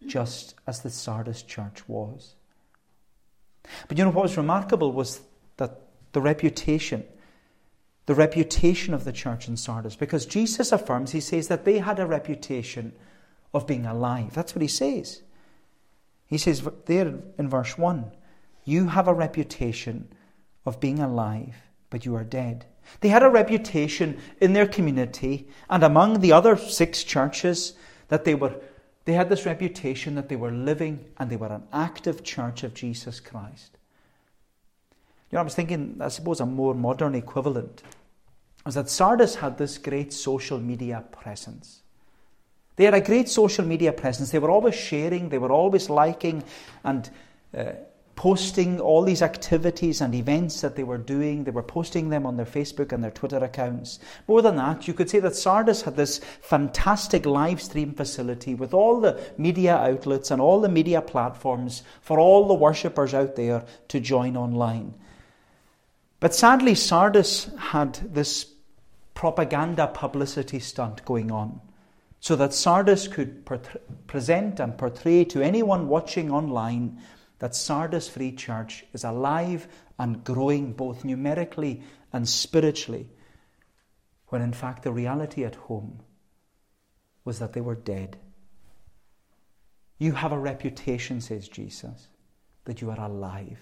just 0.06 0.54
as 0.68 0.82
the 0.82 0.90
Sardis 0.90 1.42
church 1.42 1.88
was. 1.88 2.36
But 3.88 3.98
you 3.98 4.04
know 4.04 4.10
what 4.10 4.22
was 4.22 4.36
remarkable 4.36 4.92
was 4.92 5.22
that 5.56 5.80
the 6.12 6.20
reputation, 6.20 7.02
the 8.06 8.14
reputation 8.14 8.94
of 8.94 9.02
the 9.02 9.12
church 9.12 9.48
in 9.48 9.56
Sardis, 9.56 9.96
because 9.96 10.26
Jesus 10.26 10.70
affirms, 10.70 11.10
he 11.10 11.20
says 11.20 11.48
that 11.48 11.64
they 11.64 11.78
had 11.78 11.98
a 11.98 12.06
reputation 12.06 12.92
of 13.52 13.66
being 13.66 13.84
alive. 13.84 14.32
That's 14.32 14.54
what 14.54 14.62
he 14.62 14.68
says. 14.68 15.22
He 16.32 16.38
says 16.38 16.66
there 16.86 17.12
in 17.36 17.50
verse 17.50 17.76
1 17.76 18.10
You 18.64 18.86
have 18.86 19.06
a 19.06 19.12
reputation 19.12 20.08
of 20.64 20.80
being 20.80 20.98
alive, 20.98 21.54
but 21.90 22.06
you 22.06 22.14
are 22.14 22.24
dead. 22.24 22.64
They 23.02 23.10
had 23.10 23.22
a 23.22 23.28
reputation 23.28 24.18
in 24.40 24.54
their 24.54 24.66
community 24.66 25.50
and 25.68 25.82
among 25.82 26.20
the 26.20 26.32
other 26.32 26.56
six 26.56 27.04
churches 27.04 27.74
that 28.08 28.24
they 28.24 28.34
were 28.34 28.54
they 29.04 29.12
had 29.12 29.28
this 29.28 29.44
reputation 29.44 30.14
that 30.14 30.30
they 30.30 30.36
were 30.36 30.50
living 30.50 31.04
and 31.18 31.28
they 31.28 31.36
were 31.36 31.52
an 31.52 31.64
active 31.70 32.24
church 32.24 32.62
of 32.62 32.72
Jesus 32.72 33.20
Christ. 33.20 33.76
You 35.30 35.36
know, 35.36 35.40
I 35.40 35.44
was 35.44 35.54
thinking, 35.54 35.98
I 36.00 36.08
suppose 36.08 36.40
a 36.40 36.46
more 36.46 36.72
modern 36.72 37.14
equivalent 37.14 37.82
was 38.64 38.76
that 38.76 38.88
Sardis 38.88 39.34
had 39.34 39.58
this 39.58 39.76
great 39.76 40.14
social 40.14 40.58
media 40.58 41.04
presence. 41.12 41.81
They 42.76 42.84
had 42.84 42.94
a 42.94 43.00
great 43.00 43.28
social 43.28 43.64
media 43.64 43.92
presence. 43.92 44.30
They 44.30 44.38
were 44.38 44.50
always 44.50 44.74
sharing, 44.74 45.28
they 45.28 45.38
were 45.38 45.52
always 45.52 45.90
liking 45.90 46.42
and 46.84 47.10
uh, 47.56 47.72
posting 48.14 48.78
all 48.80 49.02
these 49.02 49.22
activities 49.22 50.00
and 50.00 50.14
events 50.14 50.60
that 50.60 50.76
they 50.76 50.84
were 50.84 50.98
doing. 50.98 51.44
They 51.44 51.50
were 51.50 51.62
posting 51.62 52.08
them 52.08 52.24
on 52.26 52.36
their 52.36 52.46
Facebook 52.46 52.92
and 52.92 53.02
their 53.02 53.10
Twitter 53.10 53.38
accounts. 53.38 53.98
More 54.28 54.42
than 54.42 54.56
that, 54.56 54.86
you 54.86 54.94
could 54.94 55.10
say 55.10 55.18
that 55.20 55.34
Sardis 55.34 55.82
had 55.82 55.96
this 55.96 56.20
fantastic 56.40 57.26
live 57.26 57.60
stream 57.60 57.94
facility 57.94 58.54
with 58.54 58.74
all 58.74 59.00
the 59.00 59.20
media 59.36 59.76
outlets 59.76 60.30
and 60.30 60.40
all 60.40 60.60
the 60.60 60.68
media 60.68 61.02
platforms 61.02 61.82
for 62.00 62.20
all 62.20 62.46
the 62.46 62.54
worshippers 62.54 63.14
out 63.14 63.36
there 63.36 63.64
to 63.88 64.00
join 64.00 64.36
online. 64.36 64.94
But 66.20 66.34
sadly, 66.34 66.74
Sardis 66.74 67.50
had 67.58 67.94
this 68.14 68.46
propaganda 69.14 69.88
publicity 69.88 70.60
stunt 70.60 71.04
going 71.04 71.30
on 71.30 71.60
so 72.22 72.36
that 72.36 72.54
Sardis 72.54 73.08
could 73.08 73.44
per- 73.44 73.60
present 74.06 74.60
and 74.60 74.78
portray 74.78 75.24
to 75.24 75.42
anyone 75.42 75.88
watching 75.88 76.30
online 76.30 77.02
that 77.40 77.56
Sardis 77.56 78.08
Free 78.08 78.30
Church 78.30 78.84
is 78.92 79.02
alive 79.02 79.66
and 79.98 80.22
growing 80.22 80.72
both 80.72 81.04
numerically 81.04 81.82
and 82.12 82.28
spiritually, 82.28 83.08
when 84.28 84.40
in 84.40 84.52
fact 84.52 84.84
the 84.84 84.92
reality 84.92 85.44
at 85.44 85.56
home 85.56 85.98
was 87.24 87.40
that 87.40 87.54
they 87.54 87.60
were 87.60 87.74
dead. 87.74 88.16
You 89.98 90.12
have 90.12 90.30
a 90.30 90.38
reputation, 90.38 91.20
says 91.20 91.48
Jesus, 91.48 92.06
that 92.66 92.80
you 92.80 92.88
are 92.92 93.00
alive. 93.00 93.58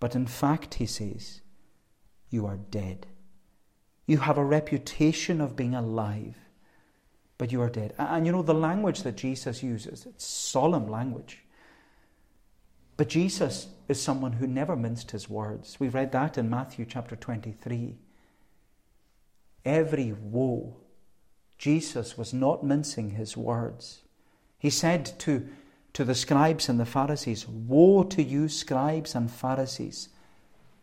But 0.00 0.16
in 0.16 0.26
fact, 0.26 0.74
he 0.74 0.86
says, 0.86 1.42
you 2.28 2.44
are 2.46 2.56
dead. 2.56 3.06
You 4.04 4.18
have 4.18 4.36
a 4.36 4.44
reputation 4.44 5.40
of 5.40 5.54
being 5.54 5.76
alive, 5.76 6.34
but 7.38 7.52
you 7.52 7.60
are 7.60 7.68
dead. 7.68 7.94
And 7.98 8.26
you 8.26 8.32
know 8.32 8.42
the 8.42 8.54
language 8.54 9.02
that 9.02 9.16
Jesus 9.16 9.62
uses, 9.62 10.06
it's 10.06 10.26
solemn 10.26 10.88
language. 10.88 11.42
But 12.96 13.08
Jesus 13.08 13.68
is 13.88 14.02
someone 14.02 14.32
who 14.32 14.46
never 14.46 14.74
minced 14.74 15.10
his 15.10 15.28
words. 15.28 15.78
We 15.78 15.88
read 15.88 16.12
that 16.12 16.38
in 16.38 16.48
Matthew 16.48 16.86
chapter 16.86 17.14
23. 17.14 17.96
Every 19.64 20.12
woe, 20.12 20.76
Jesus 21.58 22.16
was 22.16 22.32
not 22.32 22.64
mincing 22.64 23.10
his 23.10 23.36
words. 23.36 24.02
He 24.58 24.70
said 24.70 25.18
to, 25.20 25.46
to 25.92 26.04
the 26.04 26.14
scribes 26.14 26.68
and 26.68 26.80
the 26.80 26.86
Pharisees, 26.86 27.46
Woe 27.46 28.04
to 28.04 28.22
you, 28.22 28.48
scribes 28.48 29.14
and 29.14 29.30
Pharisees, 29.30 30.08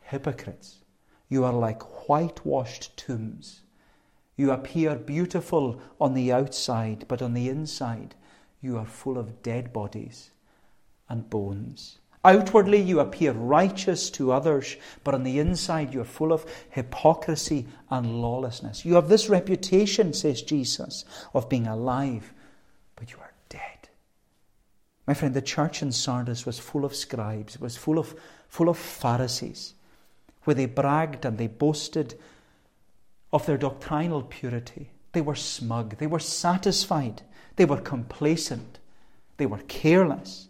hypocrites. 0.02 0.80
You 1.30 1.46
are 1.46 1.54
like 1.54 1.82
whitewashed 2.08 2.96
tombs. 2.96 3.62
You 4.36 4.52
appear 4.52 4.96
beautiful 4.96 5.80
on 6.00 6.14
the 6.14 6.32
outside, 6.32 7.06
but 7.08 7.22
on 7.22 7.34
the 7.34 7.50
inside, 7.50 8.16
you 8.62 8.78
are 8.78 8.86
full 8.86 9.18
of 9.18 9.44
dead 9.44 9.72
bodies 9.72 10.32
and 11.10 11.30
bones. 11.30 12.00
Outwardly, 12.26 12.82
you 12.82 13.02
appear 13.02 13.34
righteous 13.34 14.10
to 14.12 14.32
others, 14.32 14.78
but 15.04 15.14
on 15.14 15.24
the 15.24 15.40
inside, 15.40 15.94
you 15.94 16.00
are 16.00 16.06
full 16.06 16.32
of 16.32 16.46
hypocrisy 16.70 17.68
and 17.90 18.22
lawlessness. 18.22 18.86
You 18.86 18.96
have 18.96 19.10
this 19.10 19.28
reputation, 19.28 20.14
says 20.14 20.42
Jesus, 20.42 21.04
of 21.34 21.50
being 21.50 21.68
alive, 21.68 22.34
but 22.96 23.12
you 23.12 23.18
are 23.20 23.34
dead. 23.50 23.90
My 25.06 25.14
friend, 25.14 25.34
the 25.34 25.42
church 25.42 25.82
in 25.82 25.92
Sardis 25.92 26.46
was 26.46 26.60
full 26.60 26.86
of 26.86 26.96
scribes, 26.96 27.56
it 27.56 27.62
was 27.62 27.76
full 27.76 28.00
of, 28.00 28.16
full 28.48 28.70
of 28.70 28.78
Pharisees, 28.78 29.74
where 30.46 30.54
they 30.56 30.66
bragged 30.66 31.26
and 31.26 31.38
they 31.38 31.48
boasted 31.48 32.18
of 33.34 33.48
their 33.48 33.58
doctrinal 33.58 34.22
purity. 34.22 34.92
They 35.12 35.22
were 35.22 35.36
smug, 35.36 35.98
they 35.98 36.08
were 36.08 36.20
satisfied, 36.20 37.24
they 37.56 37.66
were 37.66 37.82
complacent, 37.82 38.80
they 39.38 39.48
were 39.48 39.62
careless. 39.68 40.48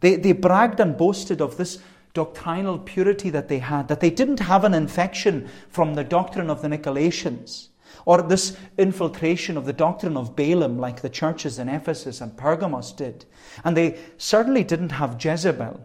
They, 0.00 0.16
they 0.16 0.32
bragged 0.32 0.80
and 0.80 0.96
boasted 0.96 1.42
of 1.42 1.58
this 1.58 1.78
doctrinal 2.14 2.78
purity 2.78 3.28
that 3.30 3.48
they 3.48 3.58
had, 3.58 3.88
that 3.88 4.00
they 4.00 4.10
didn't 4.10 4.40
have 4.40 4.64
an 4.64 4.74
infection 4.74 5.48
from 5.68 5.94
the 5.94 6.02
doctrine 6.02 6.50
of 6.50 6.62
the 6.62 6.68
Nicolaitans, 6.68 7.68
or 8.06 8.22
this 8.22 8.56
infiltration 8.78 9.58
of 9.58 9.66
the 9.66 9.72
doctrine 9.72 10.16
of 10.16 10.34
Balaam, 10.34 10.78
like 10.78 11.02
the 11.02 11.10
churches 11.10 11.58
in 11.58 11.68
Ephesus 11.68 12.22
and 12.22 12.36
Pergamos 12.36 12.92
did. 12.92 13.26
And 13.62 13.76
they 13.76 13.98
certainly 14.16 14.64
didn't 14.64 14.92
have 14.92 15.22
Jezebel, 15.22 15.80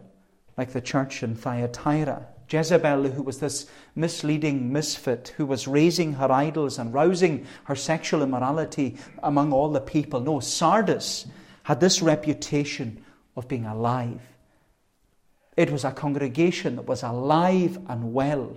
like 0.56 0.72
the 0.72 0.80
church 0.80 1.22
in 1.22 1.34
Thyatira. 1.34 2.26
Jezebel, 2.48 3.04
who 3.10 3.22
was 3.22 3.40
this 3.40 3.66
misleading 3.94 4.72
misfit, 4.72 5.34
who 5.36 5.46
was 5.46 5.66
raising 5.66 6.14
her 6.14 6.30
idols 6.30 6.78
and 6.78 6.94
rousing 6.94 7.46
her 7.64 7.74
sexual 7.74 8.22
immorality 8.22 8.96
among 9.22 9.52
all 9.52 9.70
the 9.70 9.80
people. 9.80 10.20
No, 10.20 10.40
Sardis 10.40 11.26
had 11.64 11.80
this 11.80 12.00
reputation 12.00 13.04
of 13.36 13.48
being 13.48 13.66
alive. 13.66 14.20
It 15.56 15.70
was 15.70 15.84
a 15.84 15.90
congregation 15.90 16.76
that 16.76 16.86
was 16.86 17.02
alive 17.02 17.78
and 17.88 18.12
well. 18.12 18.56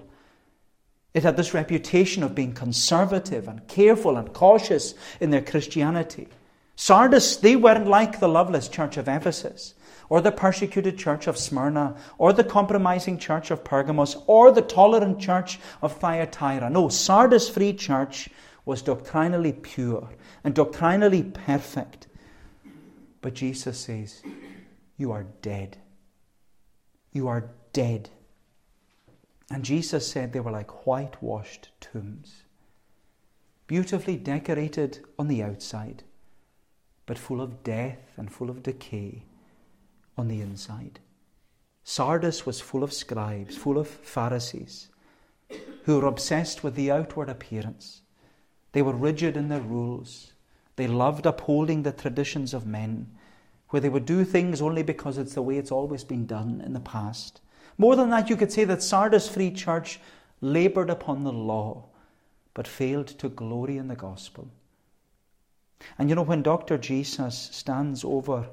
It 1.14 1.24
had 1.24 1.38
this 1.38 1.54
reputation 1.54 2.22
of 2.22 2.36
being 2.36 2.54
conservative 2.54 3.48
and 3.48 3.68
careful 3.68 4.18
and 4.18 4.32
cautious 4.34 4.94
in 5.20 5.32
their 5.32 5.42
Christianity. 5.42 6.28
Sardis, 6.76 7.38
they 7.38 7.56
weren't 7.56 7.88
like 7.88 8.20
the 8.20 8.28
loveless 8.28 8.68
church 8.68 8.98
of 8.98 9.08
Ephesus, 9.08 9.74
or 10.10 10.22
the 10.22 10.32
persecuted 10.32 10.98
church 10.98 11.28
of 11.28 11.38
Smyrna, 11.38 11.96
or 12.18 12.34
the 12.34 12.44
compromising 12.44 13.18
church 13.18 13.52
of 13.52 13.64
Pergamos, 13.64 14.18
or 14.26 14.52
the 14.52 14.62
tolerant 14.62 15.20
church 15.20 15.60
of 15.82 15.98
Thyatira. 15.98 16.70
No, 16.70 16.90
Sardis 16.90 17.48
Free 17.48 17.74
Church 17.74 18.30
was 18.66 18.82
doctrinally 18.82 19.54
pure 19.54 20.10
and 20.44 20.56
doctrinally 20.56 21.24
perfect. 21.24 22.08
But 23.22 23.36
Jesus 23.36 23.80
says, 23.80 24.24
you 24.98 25.12
are 25.12 25.28
dead. 25.42 25.78
You 27.12 27.28
are 27.28 27.52
dead. 27.74 28.10
And 29.52 29.64
Jesus 29.64 30.10
said 30.10 30.34
they 30.34 30.40
were 30.40 30.52
like 30.52 30.86
whitewashed 30.86 31.70
tombs, 31.80 32.44
beautifully 33.68 34.16
decorated 34.16 35.00
on 35.18 35.28
the 35.28 35.44
outside, 35.44 36.04
but 37.06 37.18
full 37.18 37.42
of 37.42 37.64
death 37.64 38.00
and 38.18 38.32
full 38.32 38.50
of 38.50 38.62
decay 38.62 39.24
on 40.20 40.28
the 40.28 40.42
inside. 40.42 41.00
Sardis 41.84 42.46
was 42.46 42.62
full 42.62 42.84
of 42.84 42.94
scribes, 42.94 43.58
full 43.58 43.80
of 43.80 43.88
Pharisees, 43.88 44.90
who 45.86 46.00
were 46.00 46.08
obsessed 46.08 46.64
with 46.64 46.76
the 46.76 46.92
outward 46.92 47.30
appearance. 47.30 48.02
They 48.74 48.84
were 48.84 48.94
rigid 48.94 49.36
in 49.36 49.50
their 49.50 49.62
rules. 49.62 50.34
They 50.76 50.88
loved 50.88 51.26
upholding 51.26 51.82
the 51.82 51.92
traditions 51.92 52.54
of 52.54 52.68
men 52.68 53.10
where 53.70 53.80
they 53.80 53.90
would 53.90 54.06
do 54.06 54.24
things 54.24 54.62
only 54.62 54.84
because 54.84 55.18
it's 55.18 55.34
the 55.34 55.42
way 55.42 55.58
it's 55.58 55.72
always 55.72 56.04
been 56.04 56.26
done 56.26 56.62
in 56.64 56.74
the 56.74 56.80
past. 56.80 57.42
More 57.78 57.96
than 57.96 58.10
that, 58.10 58.30
you 58.30 58.36
could 58.36 58.52
say 58.52 58.66
that 58.66 58.84
Sardis 58.84 59.30
Free 59.30 59.52
Church 59.52 60.00
laboured 60.42 60.90
upon 60.90 61.24
the 61.24 61.34
law, 61.34 61.86
but 62.54 62.68
failed 62.68 63.08
to 63.08 63.30
glory 63.30 63.78
in 63.78 63.88
the 63.88 63.96
gospel. 63.96 64.50
And 65.98 66.10
you 66.10 66.16
know, 66.16 66.24
when 66.24 66.44
Dr. 66.44 66.78
Jesus 66.78 67.50
stands 67.52 68.04
over 68.04 68.48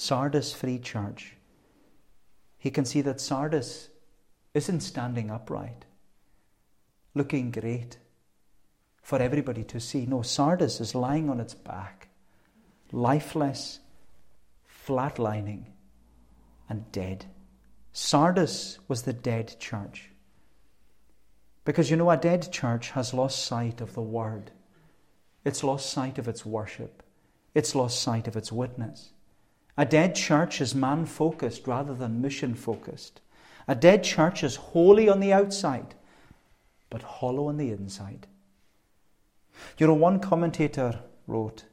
Sardis 0.00 0.54
Free 0.54 0.78
Church, 0.78 1.36
he 2.56 2.70
can 2.70 2.86
see 2.86 3.02
that 3.02 3.20
Sardis 3.20 3.90
isn't 4.54 4.80
standing 4.80 5.30
upright, 5.30 5.84
looking 7.14 7.50
great 7.50 7.98
for 9.02 9.18
everybody 9.18 9.62
to 9.64 9.78
see. 9.78 10.06
No, 10.06 10.22
Sardis 10.22 10.80
is 10.80 10.94
lying 10.94 11.28
on 11.28 11.38
its 11.38 11.52
back, 11.52 12.08
lifeless 12.92 13.80
flatlining, 14.66 15.66
and 16.66 16.90
dead. 16.92 17.26
Sardis 17.92 18.78
was 18.88 19.02
the 19.02 19.12
dead 19.12 19.54
church. 19.60 20.08
Because 21.66 21.90
you 21.90 21.98
know, 21.98 22.10
a 22.10 22.16
dead 22.16 22.50
church 22.50 22.92
has 22.92 23.12
lost 23.12 23.44
sight 23.44 23.82
of 23.82 23.92
the 23.92 24.00
Word, 24.00 24.50
it's 25.44 25.62
lost 25.62 25.90
sight 25.90 26.16
of 26.16 26.26
its 26.26 26.46
worship, 26.46 27.02
it's 27.54 27.74
lost 27.74 28.00
sight 28.00 28.26
of 28.26 28.34
its 28.34 28.50
witness. 28.50 29.10
A 29.80 29.86
dead 29.86 30.14
church 30.14 30.60
is 30.60 30.74
man 30.74 31.06
focused 31.06 31.66
rather 31.66 31.94
than 31.94 32.20
mission 32.20 32.54
focused. 32.54 33.22
A 33.66 33.74
dead 33.74 34.04
church 34.04 34.44
is 34.44 34.56
holy 34.56 35.08
on 35.08 35.20
the 35.20 35.32
outside, 35.32 35.94
but 36.90 37.00
hollow 37.00 37.48
on 37.48 37.56
the 37.56 37.70
inside. 37.70 38.26
You 39.78 39.86
know, 39.86 39.94
one 39.94 40.20
commentator 40.20 41.00
wrote, 41.26 41.64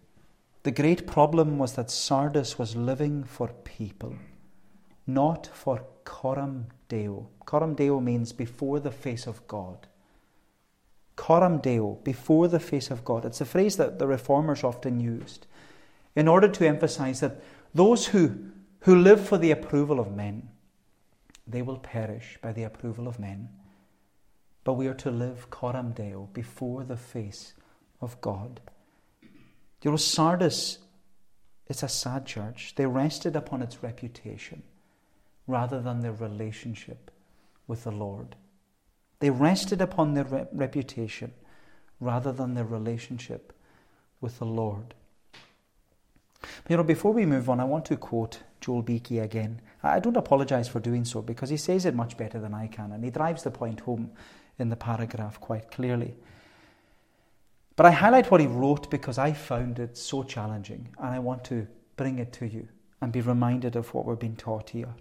the 0.63 0.71
great 0.71 1.05
problem 1.05 1.57
was 1.57 1.73
that 1.73 1.91
Sardis 1.91 2.57
was 2.57 2.77
living 2.77 3.25
for 3.25 3.49
people, 3.65 4.15
not 5.05 5.47
for 5.47 5.83
coram 6.05 6.67
deo. 6.87 7.27
Coram 7.45 7.75
deo 7.75 7.99
means 7.99 8.31
before 8.31 8.79
the 8.79 8.89
face 8.89 9.27
of 9.27 9.45
God. 9.49 9.85
Coram 11.17 11.57
deo, 11.57 11.99
before 12.05 12.47
the 12.47 12.61
face 12.61 12.89
of 12.89 13.03
God. 13.03 13.25
It's 13.25 13.41
a 13.41 13.45
phrase 13.45 13.75
that 13.75 13.99
the 13.99 14.07
reformers 14.07 14.63
often 14.63 15.01
used 15.01 15.45
in 16.15 16.29
order 16.29 16.47
to 16.47 16.65
emphasize 16.65 17.19
that 17.19 17.43
those 17.77 18.07
who, 18.07 18.37
who 18.81 18.95
live 18.95 19.25
for 19.25 19.37
the 19.37 19.51
approval 19.51 19.99
of 19.99 20.15
men, 20.15 20.49
they 21.45 21.61
will 21.61 21.77
perish 21.77 22.37
by 22.41 22.51
the 22.51 22.63
approval 22.63 23.07
of 23.07 23.19
men. 23.19 23.49
But 24.63 24.73
we 24.73 24.87
are 24.87 24.93
to 24.95 25.11
live 25.11 25.49
coram 25.49 25.91
deo, 25.91 26.29
before 26.33 26.83
the 26.83 26.97
face 26.97 27.53
of 28.01 28.19
God. 28.19 28.59
You 29.83 29.91
know, 29.91 29.97
Sardis, 29.97 30.79
it's 31.67 31.83
a 31.83 31.87
sad 31.87 32.25
church. 32.25 32.73
They 32.75 32.85
rested 32.85 33.35
upon 33.35 33.61
its 33.61 33.83
reputation 33.83 34.63
rather 35.45 35.81
than 35.81 36.01
their 36.01 36.13
relationship 36.13 37.11
with 37.67 37.83
the 37.83 37.91
Lord. 37.91 38.35
They 39.19 39.29
rested 39.29 39.81
upon 39.81 40.13
their 40.13 40.25
re- 40.25 40.45
reputation 40.51 41.33
rather 41.99 42.31
than 42.31 42.53
their 42.53 42.65
relationship 42.65 43.53
with 44.19 44.39
the 44.39 44.45
Lord. 44.45 44.93
You 46.69 46.77
know, 46.77 46.83
before 46.83 47.13
we 47.13 47.25
move 47.25 47.49
on, 47.49 47.59
I 47.59 47.65
want 47.65 47.85
to 47.85 47.97
quote 47.97 48.39
Joel 48.61 48.81
Beeke 48.81 49.11
again. 49.11 49.61
I 49.83 49.99
don't 49.99 50.17
apologize 50.17 50.67
for 50.67 50.79
doing 50.79 51.05
so 51.05 51.21
because 51.21 51.49
he 51.49 51.57
says 51.57 51.85
it 51.85 51.95
much 51.95 52.17
better 52.17 52.39
than 52.39 52.53
I 52.53 52.67
can, 52.67 52.91
and 52.91 53.03
he 53.03 53.09
drives 53.09 53.43
the 53.43 53.51
point 53.51 53.81
home 53.81 54.11
in 54.59 54.69
the 54.69 54.75
paragraph 54.75 55.39
quite 55.39 55.71
clearly. 55.71 56.15
But 57.75 57.85
I 57.85 57.91
highlight 57.91 58.31
what 58.31 58.41
he 58.41 58.47
wrote 58.47 58.89
because 58.89 59.19
I 59.19 59.33
found 59.33 59.77
it 59.77 59.97
so 59.97 60.23
challenging 60.23 60.89
and 60.97 61.09
I 61.09 61.19
want 61.19 61.45
to 61.45 61.67
bring 61.95 62.17
it 62.17 62.33
to 62.33 62.47
you 62.47 62.67
and 63.01 63.11
be 63.11 63.21
reminded 63.21 63.75
of 63.75 63.93
what 63.93 64.05
we're 64.05 64.15
being 64.15 64.35
taught 64.35 64.71
here. 64.71 64.95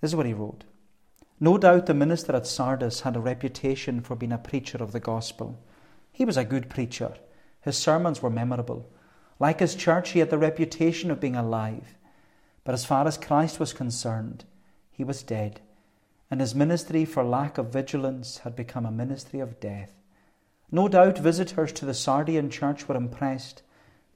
This 0.00 0.10
is 0.10 0.16
what 0.16 0.26
he 0.26 0.34
wrote. 0.34 0.64
No 1.38 1.58
doubt 1.58 1.86
the 1.86 1.94
minister 1.94 2.34
at 2.34 2.46
Sardis 2.46 3.02
had 3.02 3.14
a 3.14 3.20
reputation 3.20 4.00
for 4.00 4.16
being 4.16 4.32
a 4.32 4.38
preacher 4.38 4.78
of 4.78 4.90
the 4.90 5.00
gospel. 5.00 5.62
He 6.10 6.24
was 6.24 6.36
a 6.36 6.44
good 6.44 6.68
preacher. 6.68 7.14
His 7.60 7.78
sermons 7.78 8.20
were 8.20 8.30
memorable. 8.30 8.90
Like 9.44 9.60
his 9.60 9.74
church, 9.74 10.12
he 10.12 10.20
had 10.20 10.30
the 10.30 10.38
reputation 10.38 11.10
of 11.10 11.20
being 11.20 11.36
alive. 11.36 11.98
But 12.64 12.72
as 12.72 12.86
far 12.86 13.06
as 13.06 13.18
Christ 13.18 13.60
was 13.60 13.74
concerned, 13.74 14.46
he 14.90 15.04
was 15.04 15.22
dead, 15.22 15.60
and 16.30 16.40
his 16.40 16.54
ministry, 16.54 17.04
for 17.04 17.22
lack 17.22 17.58
of 17.58 17.70
vigilance, 17.70 18.38
had 18.38 18.56
become 18.56 18.86
a 18.86 18.90
ministry 18.90 19.40
of 19.40 19.60
death. 19.60 19.92
No 20.72 20.88
doubt 20.88 21.18
visitors 21.18 21.72
to 21.74 21.84
the 21.84 21.92
Sardian 21.92 22.48
church 22.48 22.88
were 22.88 22.96
impressed. 22.96 23.62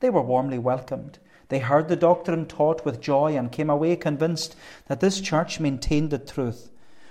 They 0.01 0.09
were 0.09 0.23
warmly 0.23 0.59
welcomed. 0.59 1.19
They 1.51 1.59
heard 1.59 1.89
the 1.89 1.97
doctrine 1.97 2.47
taught 2.47 2.87
with 2.87 2.99
joy 2.99 3.37
and 3.37 3.53
came 3.53 3.69
away 3.69 3.97
convinced 3.97 4.57
that 4.87 5.01
this 5.01 5.21
church 5.21 5.61
maintained 5.61 6.09
the 6.09 6.19
truth. 6.19 6.71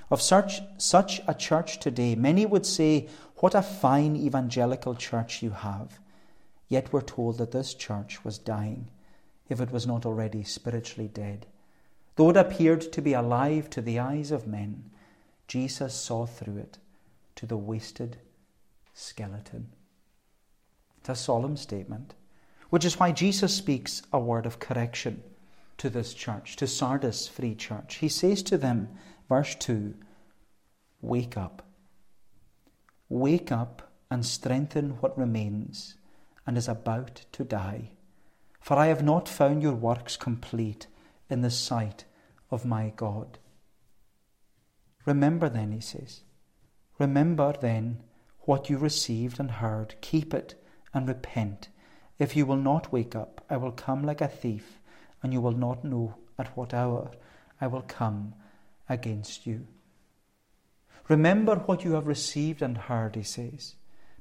Of 0.10 0.24
such, 0.24 0.62
such 0.80 1.22
a 1.28 1.36
church 1.36 1.80
today, 1.80 2.16
many 2.16 2.48
would 2.48 2.66
say, 2.66 3.10
What 3.42 3.54
a 3.54 3.62
fine 3.62 4.16
evangelical 4.16 4.96
church 4.96 5.44
you 5.44 5.52
have. 5.52 6.00
Yet 6.68 6.92
we're 6.92 7.02
told 7.02 7.38
that 7.38 7.52
this 7.52 7.74
church 7.74 8.24
was 8.26 8.38
dying, 8.38 8.90
if 9.48 9.62
it 9.62 9.72
was 9.72 9.88
not 9.88 10.06
already 10.06 10.44
spiritually 10.44 11.08
dead. 11.08 11.46
Though 12.16 12.30
it 12.30 12.38
appeared 12.38 12.82
to 12.92 13.02
be 13.02 13.14
alive 13.14 13.70
to 13.72 13.82
the 13.82 14.00
eyes 14.00 14.32
of 14.32 14.48
men, 14.48 14.90
Jesus 15.48 15.94
saw 15.94 16.26
through 16.26 16.58
it 16.58 16.78
to 17.36 17.46
the 17.46 17.58
wasted 17.58 18.18
skeleton. 18.94 19.70
It's 21.00 21.10
a 21.10 21.16
solemn 21.16 21.56
statement, 21.56 22.16
which 22.70 22.84
is 22.84 23.00
why 23.00 23.12
Jesus 23.12 23.54
speaks 23.54 24.02
a 24.12 24.20
word 24.20 24.46
of 24.46 24.60
correction 24.60 25.24
to 25.78 25.90
this 25.90 26.14
church, 26.14 26.56
to 26.58 26.68
Sardis 26.68 27.28
Free 27.28 27.56
Church. 27.56 27.96
He 27.96 28.10
says 28.10 28.44
to 28.44 28.58
them, 28.58 28.90
verse 29.30 29.56
2 29.56 29.94
Wake 31.02 31.38
up. 31.38 31.62
Wake 33.08 33.52
up 33.52 33.92
and 34.10 34.26
strengthen 34.26 34.92
what 35.00 35.18
remains 35.18 35.96
and 36.48 36.58
is 36.58 36.68
about 36.68 37.26
to 37.34 37.44
die. 37.44 37.92
For 38.62 38.78
I 38.78 38.88
have 38.88 39.04
not 39.04 39.30
found 39.30 39.62
your 39.62 39.76
works 39.76 40.18
complete 40.18 40.88
in 41.30 41.42
the 41.42 41.52
sight 41.52 42.06
of 42.50 42.66
my 42.66 42.92
God. 42.96 43.38
Remember 45.06 45.50
then, 45.50 45.72
he 45.72 45.82
says, 45.82 46.22
remember 46.98 47.54
then 47.54 48.02
what 48.42 48.70
you 48.70 48.78
received 48.78 49.40
and 49.40 49.52
heard, 49.52 49.96
keep 50.02 50.34
it 50.34 50.56
and 50.94 51.08
repent. 51.08 51.70
If 52.18 52.36
you 52.36 52.46
will 52.46 52.58
not 52.58 52.92
wake 52.92 53.16
up, 53.16 53.46
I 53.50 53.58
will 53.58 53.72
come 53.72 54.04
like 54.04 54.22
a 54.22 54.28
thief, 54.28 54.80
and 55.22 55.32
you 55.32 55.42
will 55.42 55.52
not 55.52 55.84
know 55.84 56.16
at 56.38 56.56
what 56.58 56.74
hour 56.74 57.12
I 57.60 57.68
will 57.68 57.84
come 57.84 58.36
against 58.90 59.46
you. 59.46 59.68
Remember 61.08 61.56
what 61.56 61.86
you 61.86 61.94
have 61.94 62.08
received 62.08 62.62
and 62.62 62.78
heard, 62.78 63.16
he 63.16 63.24
says, 63.24 63.76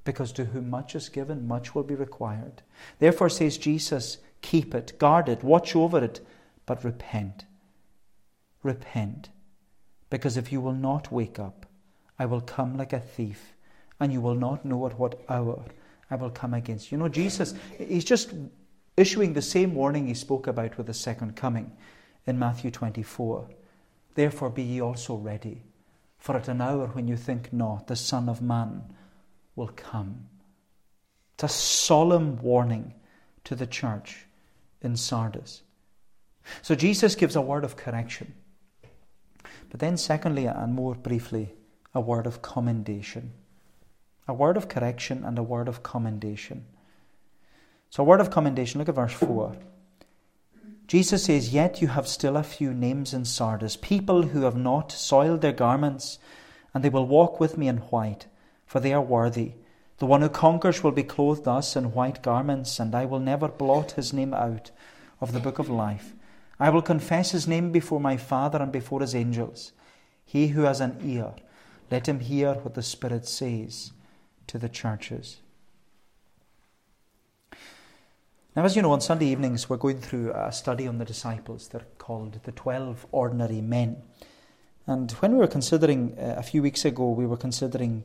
because 0.06 0.32
to 0.32 0.46
whom 0.46 0.70
much 0.70 0.94
is 0.94 1.10
given, 1.10 1.46
much 1.46 1.74
will 1.74 1.82
be 1.82 1.94
required. 1.94 2.62
Therefore, 3.00 3.28
says 3.28 3.58
Jesus, 3.58 4.18
keep 4.40 4.74
it, 4.74 4.98
guard 4.98 5.28
it, 5.28 5.44
watch 5.44 5.76
over 5.76 6.02
it, 6.02 6.24
but 6.64 6.82
repent. 6.84 7.44
Repent, 8.62 9.28
because 10.08 10.36
if 10.36 10.50
you 10.50 10.60
will 10.60 10.72
not 10.72 11.12
wake 11.12 11.38
up, 11.38 11.66
I 12.18 12.24
will 12.24 12.40
come 12.40 12.78
like 12.78 12.92
a 12.92 13.00
thief, 13.00 13.54
and 14.00 14.12
you 14.12 14.20
will 14.20 14.34
not 14.34 14.64
know 14.64 14.86
at 14.86 14.98
what 14.98 15.20
hour 15.28 15.64
I 16.10 16.14
will 16.14 16.30
come 16.30 16.54
against 16.54 16.90
you. 16.90 16.96
You 16.96 17.02
know, 17.02 17.08
Jesus, 17.08 17.54
he's 17.76 18.04
just 18.04 18.32
issuing 18.96 19.34
the 19.34 19.42
same 19.42 19.74
warning 19.74 20.06
he 20.06 20.14
spoke 20.14 20.46
about 20.46 20.78
with 20.78 20.86
the 20.86 20.94
second 20.94 21.36
coming 21.36 21.72
in 22.26 22.38
Matthew 22.38 22.70
24. 22.70 23.50
Therefore, 24.14 24.50
be 24.50 24.62
ye 24.62 24.80
also 24.80 25.16
ready, 25.16 25.62
for 26.16 26.36
at 26.36 26.48
an 26.48 26.60
hour 26.60 26.86
when 26.86 27.08
you 27.08 27.16
think 27.16 27.52
not, 27.52 27.88
the 27.88 27.96
Son 27.96 28.28
of 28.28 28.40
Man 28.40 28.82
will 29.56 29.70
come. 29.74 30.26
It's 31.34 31.44
a 31.44 31.48
solemn 31.48 32.40
warning 32.40 32.94
to 33.44 33.54
the 33.54 33.66
church 33.66 34.26
in 34.80 34.96
Sardis. 34.96 35.62
So 36.62 36.74
Jesus 36.74 37.14
gives 37.16 37.34
a 37.34 37.40
word 37.40 37.64
of 37.64 37.76
correction. 37.76 38.34
But 39.70 39.80
then, 39.80 39.96
secondly, 39.96 40.46
and 40.46 40.74
more 40.74 40.94
briefly, 40.94 41.54
a 41.94 42.00
word 42.00 42.26
of 42.26 42.42
commendation. 42.42 43.32
A 44.28 44.34
word 44.34 44.56
of 44.56 44.68
correction 44.68 45.24
and 45.24 45.38
a 45.38 45.42
word 45.42 45.68
of 45.68 45.82
commendation. 45.82 46.66
So, 47.90 48.02
a 48.02 48.06
word 48.06 48.20
of 48.20 48.30
commendation, 48.30 48.78
look 48.78 48.88
at 48.88 48.94
verse 48.94 49.12
4. 49.12 49.56
Jesus 50.86 51.24
says, 51.24 51.52
Yet 51.52 51.80
you 51.80 51.88
have 51.88 52.06
still 52.06 52.36
a 52.36 52.42
few 52.42 52.72
names 52.72 53.12
in 53.12 53.24
Sardis, 53.24 53.76
people 53.76 54.22
who 54.22 54.42
have 54.42 54.56
not 54.56 54.92
soiled 54.92 55.40
their 55.40 55.52
garments, 55.52 56.18
and 56.72 56.84
they 56.84 56.88
will 56.88 57.06
walk 57.06 57.40
with 57.40 57.58
me 57.58 57.68
in 57.68 57.78
white, 57.78 58.26
for 58.66 58.81
they 58.81 58.92
are 58.92 59.00
worthy. 59.00 59.52
The 59.98 60.07
one 60.07 60.20
who 60.20 60.29
conquers 60.29 60.83
will 60.83 60.92
be 60.92 61.02
clothed 61.02 61.44
thus 61.44 61.76
in 61.76 61.92
white 61.92 62.22
garments, 62.22 62.79
and 62.79 62.94
I 62.94 63.07
will 63.07 63.20
never 63.20 63.48
blot 63.48 63.92
his 63.92 64.12
name 64.12 64.35
out 64.35 64.70
of 65.20 65.33
the 65.33 65.40
book 65.40 65.59
of 65.59 65.70
life. 65.70 66.12
I 66.61 66.70
will 66.70 66.83
confess 66.83 67.31
his 67.31 67.48
name 67.48 67.72
before 67.72 68.00
my 68.00 68.16
Father 68.16 68.59
and 68.61 68.72
before 68.72 69.00
his 69.00 69.14
angels. 69.14 69.72
He 70.24 70.48
who 70.48 70.62
has 70.62 70.81
an 70.81 70.98
ear, 71.02 71.33
let 71.90 72.09
him 72.09 72.20
hear 72.20 72.55
what 72.55 72.74
the 72.74 72.83
Spirit 72.83 73.26
says 73.26 73.92
to 74.48 74.59
the 74.59 74.68
churches. 74.68 75.38
Now, 78.55 78.64
as 78.64 78.74
you 78.74 78.83
know, 78.83 78.92
on 78.92 79.02
Sunday 79.02 79.26
evenings 79.26 79.68
we're 79.68 79.76
going 79.76 80.00
through 80.00 80.33
a 80.33 80.50
study 80.50 80.88
on 80.88 80.98
the 80.98 81.05
disciples. 81.05 81.68
They're 81.68 81.87
called 81.98 82.40
the 82.44 82.52
Twelve 82.52 83.07
Ordinary 83.12 83.61
Men. 83.61 84.02
And 84.87 85.11
when 85.12 85.33
we 85.33 85.38
were 85.38 85.46
considering, 85.46 86.16
uh, 86.18 86.37
a 86.38 86.42
few 86.42 86.62
weeks 86.62 86.85
ago, 86.85 87.11
we 87.11 87.26
were 87.26 87.37
considering 87.37 88.05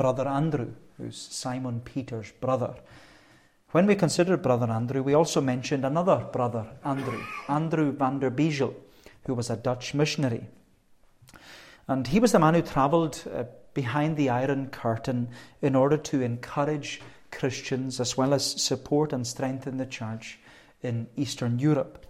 Brother 0.00 0.26
Andrew, 0.26 0.72
who's 0.96 1.18
Simon 1.18 1.82
Peter's 1.82 2.32
brother. 2.40 2.74
When 3.72 3.84
we 3.84 3.94
considered 3.94 4.40
Brother 4.40 4.70
Andrew, 4.72 5.02
we 5.02 5.12
also 5.12 5.42
mentioned 5.42 5.84
another 5.84 6.26
brother, 6.32 6.68
Andrew, 6.82 7.22
Andrew 7.50 7.92
van 7.92 8.18
der 8.18 8.30
Bijl, 8.30 8.72
who 9.26 9.34
was 9.34 9.50
a 9.50 9.58
Dutch 9.58 9.92
missionary. 9.92 10.46
And 11.86 12.06
he 12.06 12.18
was 12.18 12.32
the 12.32 12.38
man 12.38 12.54
who 12.54 12.62
travelled 12.62 13.22
uh, 13.30 13.44
behind 13.74 14.16
the 14.16 14.30
Iron 14.30 14.70
Curtain 14.70 15.28
in 15.60 15.76
order 15.76 15.98
to 15.98 16.22
encourage 16.22 17.02
Christians 17.30 18.00
as 18.00 18.16
well 18.16 18.32
as 18.32 18.62
support 18.62 19.12
and 19.12 19.26
strengthen 19.26 19.76
the 19.76 19.84
church 19.84 20.38
in 20.80 21.08
Eastern 21.14 21.58
Europe. 21.58 22.06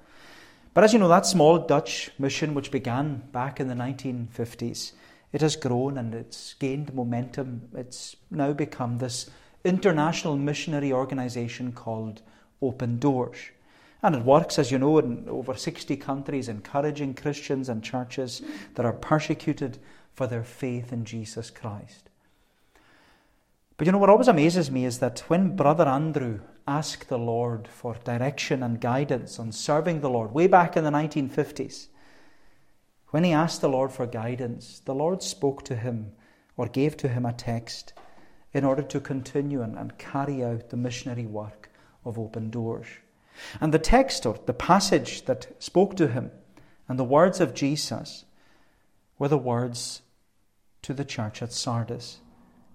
But 0.75 0.85
as 0.85 0.93
you 0.93 1.01
know, 1.01 1.09
that 1.09 1.27
small 1.27 1.59
Dutch 1.59 2.13
mission, 2.21 2.55
which 2.55 2.71
began 2.71 3.25
back 3.33 3.59
in 3.59 3.67
the 3.67 3.75
1950s, 3.75 4.93
it 5.33 5.41
has 5.41 5.57
grown 5.57 5.97
and 5.97 6.15
it's 6.15 6.55
gained 6.55 6.95
momentum. 6.95 7.69
It's 7.75 8.17
now 8.31 8.53
become 8.53 8.99
this 8.99 9.31
international 9.65 10.37
missionary 10.37 10.93
organization 10.93 11.73
called 11.73 12.23
Open 12.63 12.99
Doors. 12.99 13.39
And 14.03 14.15
it 14.15 14.25
works, 14.25 14.59
as 14.59 14.71
you 14.71 14.79
know, 14.79 14.99
in 14.99 15.29
over 15.29 15.55
60 15.55 15.97
countries, 15.99 16.49
encouraging 16.49 17.15
Christians 17.15 17.69
and 17.69 17.85
churches 17.85 18.41
that 18.75 18.87
are 18.87 18.95
persecuted 18.95 19.79
for 20.15 20.27
their 20.27 20.43
faith 20.43 20.93
in 20.93 21.05
Jesus 21.05 21.51
Christ. 21.51 22.09
But 23.77 23.87
you 23.87 23.93
know 23.93 23.99
what 23.99 24.11
always 24.11 24.29
amazes 24.29 24.71
me 24.71 24.85
is 24.85 24.99
that 24.99 25.21
when 25.29 25.57
Brother 25.57 25.87
Andrew 25.87 26.41
asked 26.67 27.09
the 27.09 27.19
Lord 27.19 27.69
for 27.69 27.97
direction 28.05 28.63
and 28.63 28.81
guidance 28.81 29.39
on 29.39 29.53
serving 29.53 30.01
the 30.01 30.11
Lord 30.11 30.33
way 30.33 30.47
back 30.47 30.77
in 30.77 30.85
the 30.85 30.91
1950s, 30.91 31.89
when 33.11 33.25
he 33.25 33.33
asked 33.33 33.61
the 33.61 33.69
Lord 33.69 33.93
for 33.93 34.07
guidance, 34.07 34.81
the 34.85 34.95
Lord 34.95 35.23
spoke 35.23 35.65
to 35.65 35.77
him 35.77 36.13
or 36.57 36.67
gave 36.67 36.97
to 36.99 37.09
him 37.09 37.27
a 37.27 37.33
text 37.33 37.93
in 38.53 38.65
order 38.65 38.83
to 38.83 39.01
continue 39.01 39.63
and, 39.63 39.97
carry 39.99 40.45
out 40.45 40.71
the 40.71 40.77
missionary 40.77 41.27
work 41.27 41.71
of 42.05 42.19
open 42.19 42.51
doors. 42.51 42.87
And 43.61 43.73
the 43.73 43.79
text 43.79 44.27
or 44.27 44.39
the 44.47 44.53
passage 44.53 45.25
that 45.25 45.47
spoke 45.63 45.97
to 45.97 46.09
him 46.09 46.31
and 46.89 46.99
the 46.99 47.05
words 47.05 47.41
of 47.41 47.55
Jesus 47.55 48.25
were 49.19 49.29
the 49.29 49.39
words 49.39 50.03
to 50.83 50.95
the 50.95 51.05
church 51.05 51.43
at 51.43 51.53
Sardis 51.53 52.19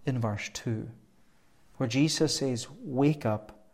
in 0.05 0.19
verse 0.19 0.49
2, 0.53 0.89
where 1.77 1.89
Jesus 1.89 2.37
says, 2.37 2.67
Wake 2.81 3.25
up 3.25 3.67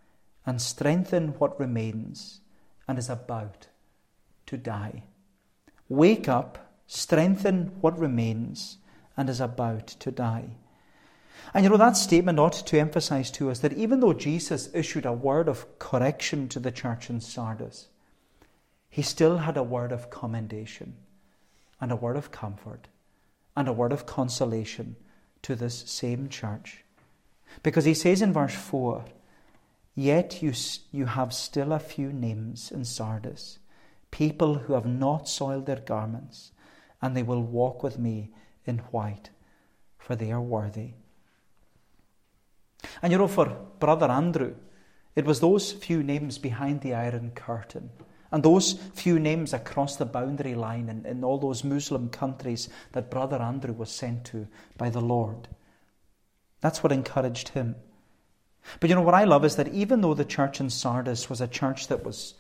and 0.45 0.62
strengthen 0.62 1.30
what 1.39 1.60
remains 1.60 2.41
and 2.88 2.97
is 2.97 3.10
about 3.10 3.67
to 4.47 4.58
die. 4.58 5.04
Wake 5.91 6.30
up, 6.30 6.73
strengthen 6.88 7.73
what 7.82 7.99
remains 7.99 8.77
and 9.17 9.30
is 9.30 9.41
about 9.41 9.88
to 9.88 10.10
die. 10.10 10.51
And 11.54 11.65
you 11.65 11.69
know, 11.69 11.75
that 11.75 11.97
statement 11.97 12.39
ought 12.39 12.54
to 12.54 12.80
emphasize 12.80 13.30
to 13.32 13.51
us 13.51 13.60
that 13.60 13.73
even 13.73 13.99
though 13.99 14.13
Jesus 14.13 14.69
issued 14.73 15.06
a 15.06 15.12
word 15.12 15.49
of 15.49 15.65
correction 15.80 16.47
to 16.47 16.62
the 16.62 16.71
church 16.71 17.10
in 17.10 17.19
Sardis, 17.19 17.89
he 18.89 19.01
still 19.01 19.39
had 19.39 19.58
a 19.58 19.63
word 19.63 19.91
of 19.91 20.10
commendation 20.10 20.95
and 21.82 21.91
a 21.91 21.97
word 21.97 22.15
of 22.15 22.32
comfort 22.32 22.88
and 23.58 23.67
a 23.67 23.73
word 23.73 23.91
of 23.91 24.06
consolation 24.06 24.95
to 25.41 25.58
this 25.58 25.84
same 25.88 26.30
church. 26.30 26.86
Because 27.63 27.84
he 27.84 27.93
says 27.93 28.21
in 28.21 28.32
verse 28.32 28.56
4 28.56 29.04
Yet 29.93 30.41
you, 30.41 30.54
you 30.93 31.06
have 31.08 31.34
still 31.34 31.73
a 31.73 31.80
few 31.80 32.13
names 32.13 32.71
in 32.71 32.86
Sardis, 32.86 33.60
people 34.12 34.56
who 34.56 34.74
have 34.74 34.86
not 34.86 35.28
soiled 35.28 35.65
their 35.65 35.80
garments, 35.80 36.52
and 37.02 37.15
they 37.15 37.24
will 37.24 37.41
walk 37.41 37.82
with 37.82 37.97
me 37.97 38.30
in 38.65 38.78
white, 38.91 39.30
for 39.97 40.15
they 40.15 40.32
are 40.32 40.41
worthy. 40.41 40.91
And 43.02 43.12
you 43.12 43.17
know, 43.17 43.28
for 43.28 43.58
Brother 43.80 44.08
Andrew, 44.08 44.56
it 45.15 45.26
was 45.26 45.39
those 45.39 45.71
few 45.71 46.04
names 46.04 46.38
behind 46.38 46.82
the 46.82 46.93
Iron 46.93 47.32
Curtain 47.32 47.89
and 48.32 48.43
those 48.43 48.74
few 48.93 49.19
names 49.19 49.54
across 49.54 49.97
the 49.97 50.06
boundary 50.06 50.56
line 50.56 50.88
in, 50.88 51.06
in 51.06 51.24
all 51.24 51.38
those 51.38 51.63
Muslim 51.63 52.10
countries 52.10 52.69
that 52.93 53.12
Brother 53.12 53.38
Andrew 53.41 53.74
was 53.74 53.91
sent 53.91 54.24
to 54.26 54.47
by 54.78 54.89
the 54.89 55.02
Lord. 55.02 55.50
That's 56.62 56.82
what 56.82 56.93
encouraged 56.93 57.50
him. 57.50 57.76
But 58.80 58.89
you 58.89 58.95
know 58.95 59.02
what 59.02 59.15
I 59.15 59.26
love 59.26 59.43
is 59.43 59.58
that 59.58 59.67
even 59.69 60.02
though 60.02 60.13
the 60.13 60.24
church 60.24 60.62
in 60.62 60.69
Sardis 60.69 61.30
was 61.30 61.41
a 61.41 61.47
church 61.47 61.88
that 61.88 62.06
was, 62.06 62.36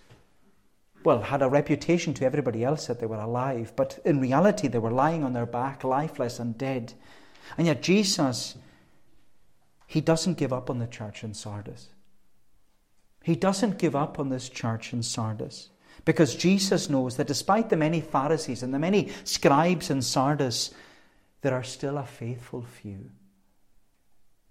well, 1.03 1.21
had 1.21 1.41
a 1.41 1.49
reputation 1.49 2.13
to 2.15 2.25
everybody 2.25 2.63
else 2.63 2.87
that 2.87 2.99
they 2.99 3.05
were 3.05 3.19
alive, 3.19 3.73
but 3.75 3.99
in 4.05 4.19
reality 4.19 4.67
they 4.67 4.79
were 4.79 4.91
lying 4.91 5.23
on 5.23 5.33
their 5.33 5.45
back, 5.45 5.83
lifeless 5.83 6.39
and 6.39 6.57
dead. 6.57 6.93
And 7.57 7.67
yet 7.67 7.81
Jesus 7.81 8.55
he 9.91 9.99
doesn't 9.99 10.37
give 10.37 10.53
up 10.53 10.69
on 10.69 10.79
the 10.79 10.87
church 10.87 11.21
in 11.21 11.33
Sardis. 11.33 11.89
He 13.23 13.35
doesn't 13.35 13.77
give 13.77 13.93
up 13.93 14.19
on 14.19 14.29
this 14.29 14.47
church 14.47 14.93
in 14.93 15.03
Sardis 15.03 15.69
Because 16.05 16.33
Jesus 16.33 16.89
knows 16.89 17.17
that 17.17 17.27
despite 17.27 17.69
the 17.69 17.75
many 17.75 17.99
Pharisees 17.99 18.63
and 18.63 18.73
the 18.73 18.79
many 18.79 19.09
scribes 19.25 19.89
in 19.89 20.01
Sardis, 20.01 20.71
there 21.41 21.53
are 21.53 21.63
still 21.63 21.97
a 21.97 22.05
faithful 22.05 22.61
few. 22.61 23.11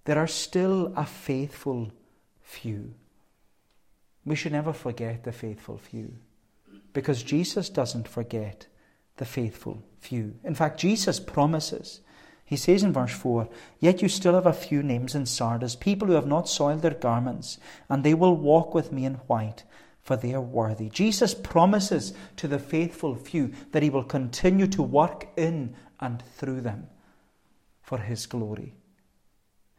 There 0.05 0.19
are 0.19 0.27
still 0.27 0.93
a 0.95 1.07
faithful 1.07 1.91
few. 2.43 2.93
We 4.27 4.37
should 4.37 4.53
never 4.53 4.75
forget 4.75 5.25
the 5.25 5.33
faithful 5.33 5.79
few 5.79 6.19
because 6.93 7.23
Jesus 7.23 7.69
doesn't 7.69 8.09
forget 8.09 8.67
the 9.17 9.25
faithful 9.25 9.83
few. 10.01 10.35
In 10.45 10.55
fact, 10.55 10.81
Jesus 10.81 11.21
promises. 11.21 12.01
He 12.45 12.57
says 12.57 12.83
in 12.83 12.93
verse 12.93 13.13
4 13.13 13.49
Yet 13.79 14.03
you 14.03 14.09
still 14.09 14.35
have 14.35 14.47
a 14.47 14.53
few 14.53 14.83
names 14.83 15.15
in 15.15 15.27
Sardis, 15.27 15.77
people 15.77 16.09
who 16.09 16.15
have 16.15 16.27
not 16.27 16.49
soiled 16.49 16.83
their 16.83 16.95
garments, 16.95 17.59
and 17.89 18.03
they 18.03 18.15
will 18.15 18.37
walk 18.37 18.75
with 18.75 18.91
me 18.91 19.05
in 19.05 19.15
white, 19.27 19.63
for 20.01 20.17
they 20.17 20.35
are 20.35 20.41
worthy. 20.41 20.89
Jesus 20.89 21.35
promises 21.35 22.13
to 22.37 22.49
the 22.49 22.59
faithful 22.59 23.15
few 23.15 23.53
that 23.71 23.83
he 23.83 23.91
will 23.91 24.03
continue 24.03 24.67
to 24.69 24.83
work 24.83 25.29
in 25.37 25.77
and 26.01 26.23
through 26.37 26.63
them 26.63 26.89
for 27.83 27.99
his 27.99 28.27
glory. 28.27 28.75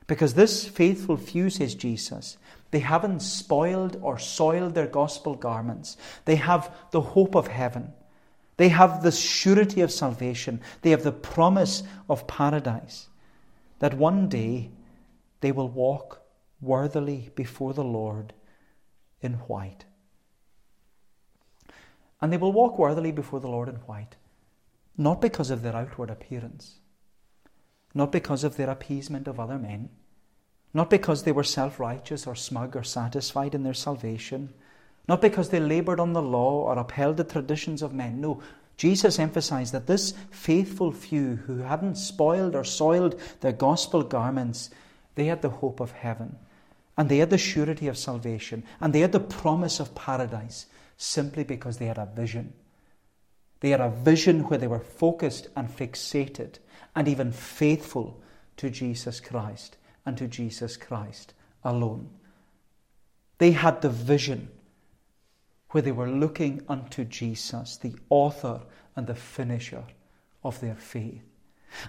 Because 0.07 0.33
this 0.33 0.67
faithful 0.67 1.17
few, 1.17 1.49
says 1.49 1.75
Jesus, 1.75 2.37
they 2.71 2.79
haven't 2.79 3.21
spoiled 3.21 3.97
or 4.01 4.17
soiled 4.17 4.75
their 4.75 4.87
gospel 4.87 5.35
garments. 5.35 5.97
They 6.25 6.37
have 6.37 6.73
the 6.91 7.01
hope 7.01 7.35
of 7.35 7.47
heaven. 7.47 7.93
They 8.57 8.69
have 8.69 9.03
the 9.03 9.11
surety 9.11 9.81
of 9.81 9.91
salvation. 9.91 10.61
They 10.81 10.91
have 10.91 11.03
the 11.03 11.11
promise 11.11 11.83
of 12.09 12.27
paradise. 12.27 13.07
That 13.79 13.95
one 13.95 14.29
day 14.29 14.71
they 15.41 15.51
will 15.51 15.69
walk 15.69 16.21
worthily 16.61 17.31
before 17.35 17.73
the 17.73 17.83
Lord 17.83 18.33
in 19.21 19.33
white. 19.33 19.85
And 22.21 22.31
they 22.31 22.37
will 22.37 22.53
walk 22.53 22.77
worthily 22.77 23.11
before 23.11 23.39
the 23.39 23.47
Lord 23.47 23.67
in 23.67 23.75
white, 23.75 24.15
not 24.97 25.21
because 25.21 25.49
of 25.49 25.63
their 25.63 25.75
outward 25.75 26.11
appearance, 26.11 26.80
not 27.93 28.11
because 28.11 28.43
of 28.43 28.57
their 28.57 28.69
appeasement 28.69 29.27
of 29.27 29.39
other 29.39 29.57
men, 29.57 29.89
not 30.73 30.89
because 30.89 31.23
they 31.23 31.31
were 31.31 31.43
self 31.43 31.79
righteous 31.79 32.25
or 32.25 32.35
smug 32.35 32.75
or 32.75 32.83
satisfied 32.83 33.53
in 33.53 33.63
their 33.63 33.73
salvation, 33.73 34.53
not 35.07 35.21
because 35.21 35.49
they 35.49 35.59
labored 35.59 35.99
on 35.99 36.13
the 36.13 36.21
law 36.21 36.63
or 36.63 36.77
upheld 36.77 37.17
the 37.17 37.23
traditions 37.23 37.81
of 37.81 37.93
men. 37.93 38.21
No, 38.21 38.41
Jesus 38.77 39.19
emphasized 39.19 39.73
that 39.73 39.87
this 39.87 40.13
faithful 40.29 40.91
few 40.91 41.35
who 41.47 41.59
hadn't 41.59 41.95
spoiled 41.95 42.55
or 42.55 42.63
soiled 42.63 43.19
their 43.41 43.51
gospel 43.51 44.03
garments, 44.03 44.69
they 45.15 45.25
had 45.25 45.41
the 45.41 45.49
hope 45.49 45.79
of 45.79 45.91
heaven, 45.91 46.37
and 46.97 47.09
they 47.09 47.17
had 47.17 47.29
the 47.29 47.37
surety 47.37 47.87
of 47.87 47.97
salvation, 47.97 48.63
and 48.79 48.93
they 48.93 49.01
had 49.01 49.11
the 49.11 49.19
promise 49.19 49.79
of 49.79 49.93
paradise 49.93 50.67
simply 50.97 51.43
because 51.43 51.77
they 51.77 51.87
had 51.87 51.97
a 51.97 52.05
vision. 52.05 52.53
They 53.59 53.69
had 53.69 53.81
a 53.81 53.89
vision 53.89 54.47
where 54.47 54.57
they 54.57 54.67
were 54.67 54.79
focused 54.79 55.47
and 55.55 55.69
fixated 55.69 56.57
and 56.95 57.07
even 57.07 57.31
faithful 57.31 58.21
to 58.57 58.69
Jesus 58.69 59.19
Christ 59.19 59.77
and 60.05 60.17
to 60.17 60.27
Jesus 60.27 60.77
Christ 60.77 61.33
alone. 61.63 62.09
They 63.37 63.51
had 63.51 63.81
the 63.81 63.89
vision 63.89 64.49
where 65.71 65.81
they 65.81 65.91
were 65.91 66.09
looking 66.09 66.63
unto 66.67 67.05
Jesus, 67.05 67.77
the 67.77 67.95
author 68.09 68.61
and 68.95 69.07
the 69.07 69.15
finisher 69.15 69.83
of 70.43 70.59
their 70.59 70.75
faith. 70.75 71.23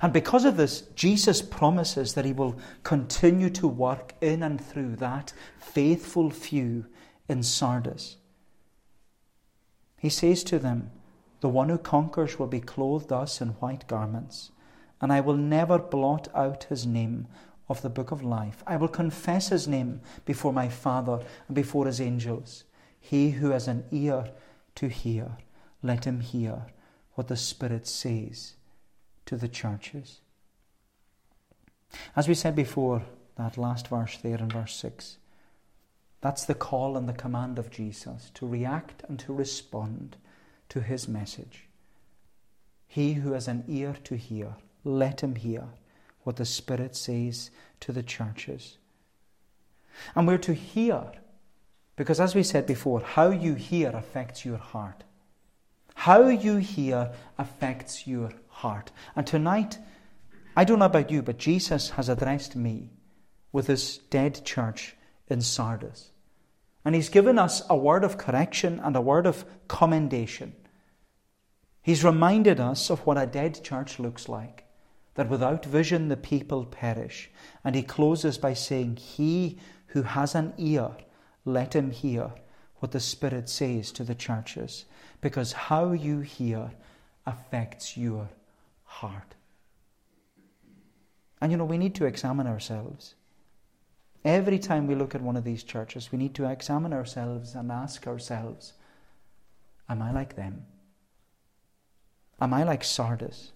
And 0.01 0.13
because 0.13 0.45
of 0.45 0.57
this, 0.57 0.83
Jesus 0.95 1.43
promises 1.43 2.15
that 2.15 2.25
he 2.25 2.33
will 2.33 2.59
continue 2.85 3.51
to 3.51 3.67
work 3.67 4.15
in 4.21 4.43
and 4.43 4.61
through 4.61 4.97
that 4.97 5.33
faithful 5.59 6.31
few 6.31 6.87
in 7.29 7.43
Sardis. 7.43 8.17
He 9.99 10.09
says 10.09 10.45
to 10.45 10.59
them, 10.59 10.91
The 11.41 11.49
one 11.49 11.69
who 11.69 11.79
conquers 11.79 12.39
will 12.39 12.47
be 12.47 12.61
clothed 12.61 13.09
thus 13.09 13.41
in 13.41 13.49
white 13.49 13.87
garments, 13.89 14.52
and 15.03 15.13
I 15.13 15.21
will 15.21 15.37
never 15.37 15.79
blot 15.79 16.29
out 16.35 16.65
his 16.65 16.87
name 16.87 17.27
of 17.69 17.83
the 17.83 17.91
book 17.91 18.13
of 18.13 18.23
life. 18.23 18.63
I 18.67 18.77
will 18.77 18.89
confess 18.89 19.49
his 19.49 19.67
name 19.67 20.01
before 20.25 20.53
my 20.53 20.69
Father 20.69 21.21
and 21.49 21.55
before 21.55 21.87
his 21.87 22.01
angels. 22.01 22.65
He 23.01 23.31
who 23.33 23.51
has 23.51 23.67
an 23.67 23.85
ear 23.91 24.31
to 24.77 24.89
hear, 24.89 25.33
let 25.83 26.05
him 26.05 26.21
hear 26.21 26.67
what 27.15 27.29
the 27.29 27.37
Spirit 27.37 27.87
says 27.87 28.55
to 29.27 29.37
the 29.37 29.49
churches. 29.49 30.21
As 32.17 32.29
we 32.29 32.35
said 32.35 32.55
before, 32.55 33.03
that 33.37 33.59
last 33.59 33.89
verse 33.89 34.17
there 34.19 34.39
in 34.39 34.49
verse 34.49 34.75
6, 34.77 35.19
that's 36.21 36.45
the 36.45 36.55
call 36.55 36.97
and 36.97 37.09
the 37.09 37.13
command 37.13 37.59
of 37.59 37.71
Jesus 37.71 38.31
to 38.35 38.47
react 38.47 39.03
and 39.09 39.19
to 39.19 39.33
respond 39.35 40.17
to 40.69 40.81
his 40.81 41.09
message. 41.09 41.65
He 42.87 43.15
who 43.15 43.33
has 43.33 43.49
an 43.49 43.65
ear 43.67 43.97
to 44.05 44.17
hear, 44.17 44.55
let 44.85 45.23
him 45.23 45.37
hear 45.37 45.65
what 46.23 46.37
the 46.37 46.45
Spirit 46.45 46.97
says 46.97 47.51
to 47.81 47.93
the 47.93 48.03
churches. 48.03 48.79
And 50.15 50.27
we're 50.27 50.39
to 50.39 50.55
hear, 50.55 51.13
because 51.97 52.21
as 52.21 52.35
we 52.35 52.43
said 52.43 52.67
before, 52.67 53.01
how 53.01 53.31
you 53.31 53.55
hear 53.55 53.91
affects 53.91 54.45
your 54.45 54.59
heart. 54.59 55.05
How 55.95 56.29
you 56.29 56.57
hear 56.57 57.13
affects 57.39 58.07
your 58.07 58.33
heart. 58.49 58.91
And 59.15 59.27
tonight, 59.27 59.79
I 60.57 60.65
don't 60.65 60.79
know 60.79 60.87
about 60.87 61.11
you, 61.11 61.23
but 61.23 61.39
Jesus 61.39 61.91
has 61.91 62.09
addressed 62.09 62.57
me 62.57 62.91
with 63.53 63.67
this 63.67 63.99
dead 63.99 64.45
church 64.45 64.97
in 65.29 65.41
Sardis. 65.41 66.11
And 66.85 66.95
he's 66.95 67.09
given 67.09 67.39
us 67.39 67.63
a 67.71 67.77
word 67.77 68.05
of 68.05 68.19
correction 68.19 68.81
and 68.83 68.97
a 68.97 69.01
word 69.01 69.27
of 69.27 69.45
commendation. 69.69 70.55
He's 71.83 72.05
reminded 72.05 72.59
us 72.61 72.91
of 72.91 73.07
what 73.07 73.19
a 73.19 73.27
dead 73.27 73.63
church 73.63 73.99
looks 73.99 74.29
like, 74.29 74.62
that 75.15 75.29
without 75.29 75.65
vision 75.65 76.09
the 76.09 76.17
people 76.17 76.65
perish. 76.65 77.31
And 77.65 77.75
he 77.75 77.83
closes 77.83 78.39
by 78.39 78.55
saying, 78.55 78.97
He 78.97 79.59
who 79.89 80.03
has 80.03 80.35
an 80.35 80.55
ear, 80.57 80.91
let 81.45 81.75
him 81.75 81.91
hear 81.91 82.33
what 82.77 82.93
the 82.93 83.01
Spirit 83.01 83.49
says 83.49 83.93
to 83.93 84.05
the 84.05 84.15
churches, 84.15 84.87
because 85.21 85.53
how 85.53 85.93
you 85.93 86.21
hear 86.21 86.73
affects 87.27 87.97
your 87.97 88.29
heart. 88.85 89.35
And 91.41 91.53
you 91.53 91.59
know, 91.59 91.65
we 91.65 91.79
need 91.79 91.95
to 91.97 92.07
examine 92.07 92.47
ourselves. 92.47 93.15
Every 94.25 94.59
time 94.59 94.87
we 94.87 94.95
look 94.95 95.15
at 95.15 95.21
one 95.21 95.37
of 95.37 95.45
these 95.45 95.65
churches, 95.65 96.13
we 96.13 96.19
need 96.19 96.35
to 96.37 96.49
examine 96.49 96.93
ourselves 96.93 97.55
and 97.55 97.71
ask 97.71 98.07
ourselves 98.07 98.75
Am 99.89 100.01
I 100.01 100.13
like 100.13 100.37
them? 100.37 100.65
Am 102.41 102.55
I 102.55 102.63
like 102.63 102.83
Sardis? 102.83 103.53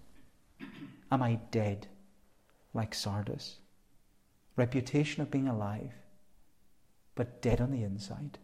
Am 1.11 1.23
I 1.23 1.39
dead 1.51 1.87
like 2.75 2.95
Sardis? 2.95 3.57
Reputation 4.57 5.23
of 5.23 5.31
being 5.31 5.49
alive, 5.49 5.93
but 7.15 7.43
dead 7.43 7.61
on 7.61 7.71
the 7.71 7.83
inside? 7.83 8.39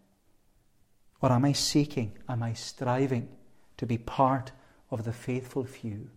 Or 1.20 1.32
am 1.32 1.44
I 1.44 1.52
seeking, 1.52 2.18
am 2.28 2.42
I 2.42 2.52
striving 2.52 3.28
to 3.76 3.86
be 3.86 3.98
part 3.98 4.52
of 4.90 5.04
the 5.04 5.12
faithful 5.12 5.64
few? 5.64 6.10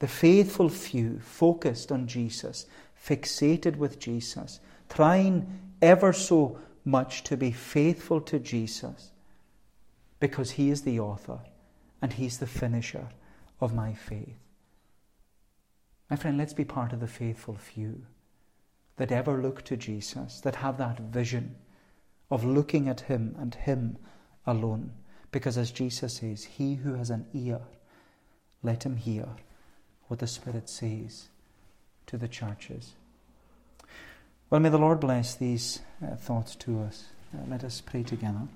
The 0.00 0.08
faithful 0.08 0.68
few 0.68 1.20
focused 1.20 1.92
on 1.92 2.06
Jesus, 2.06 2.66
fixated 2.96 3.76
with 3.76 3.98
Jesus 3.98 4.60
trying 4.88 5.60
ever 5.82 6.12
so 6.12 6.58
much 6.84 7.22
to 7.24 7.36
be 7.36 7.50
faithful 7.50 8.20
to 8.20 8.38
Jesus 8.38 9.10
because 10.20 10.52
He 10.52 10.70
is 10.70 10.82
the 10.82 11.00
author 11.00 11.40
and 12.00 12.12
He's 12.12 12.38
the 12.38 12.46
finisher 12.46 13.08
of 13.60 13.74
my 13.74 13.94
faith. 13.94 14.43
My 16.10 16.16
friend, 16.16 16.36
let's 16.36 16.52
be 16.52 16.64
part 16.64 16.92
of 16.92 17.00
the 17.00 17.08
faithful 17.08 17.56
few 17.56 18.02
that 18.96 19.10
ever 19.10 19.40
look 19.40 19.64
to 19.64 19.76
Jesus, 19.76 20.40
that 20.40 20.56
have 20.56 20.78
that 20.78 21.00
vision 21.00 21.56
of 22.30 22.44
looking 22.44 22.88
at 22.88 23.02
Him 23.02 23.34
and 23.38 23.54
Him 23.54 23.98
alone. 24.46 24.92
Because 25.32 25.58
as 25.58 25.70
Jesus 25.70 26.14
says, 26.14 26.44
He 26.44 26.74
who 26.76 26.94
has 26.94 27.10
an 27.10 27.26
ear, 27.32 27.60
let 28.64 28.84
him 28.84 28.96
hear 28.96 29.28
what 30.08 30.18
the 30.18 30.26
Spirit 30.26 30.68
says 30.68 31.28
to 32.06 32.16
the 32.16 32.26
churches. 32.26 32.94
Well, 34.50 34.60
may 34.60 34.70
the 34.70 34.78
Lord 34.78 35.00
bless 35.00 35.34
these 35.34 35.80
uh, 36.02 36.16
thoughts 36.16 36.56
to 36.56 36.80
us. 36.80 37.04
Uh, 37.34 37.42
let 37.48 37.62
us 37.62 37.80
pray 37.80 38.02
together. 38.02 38.48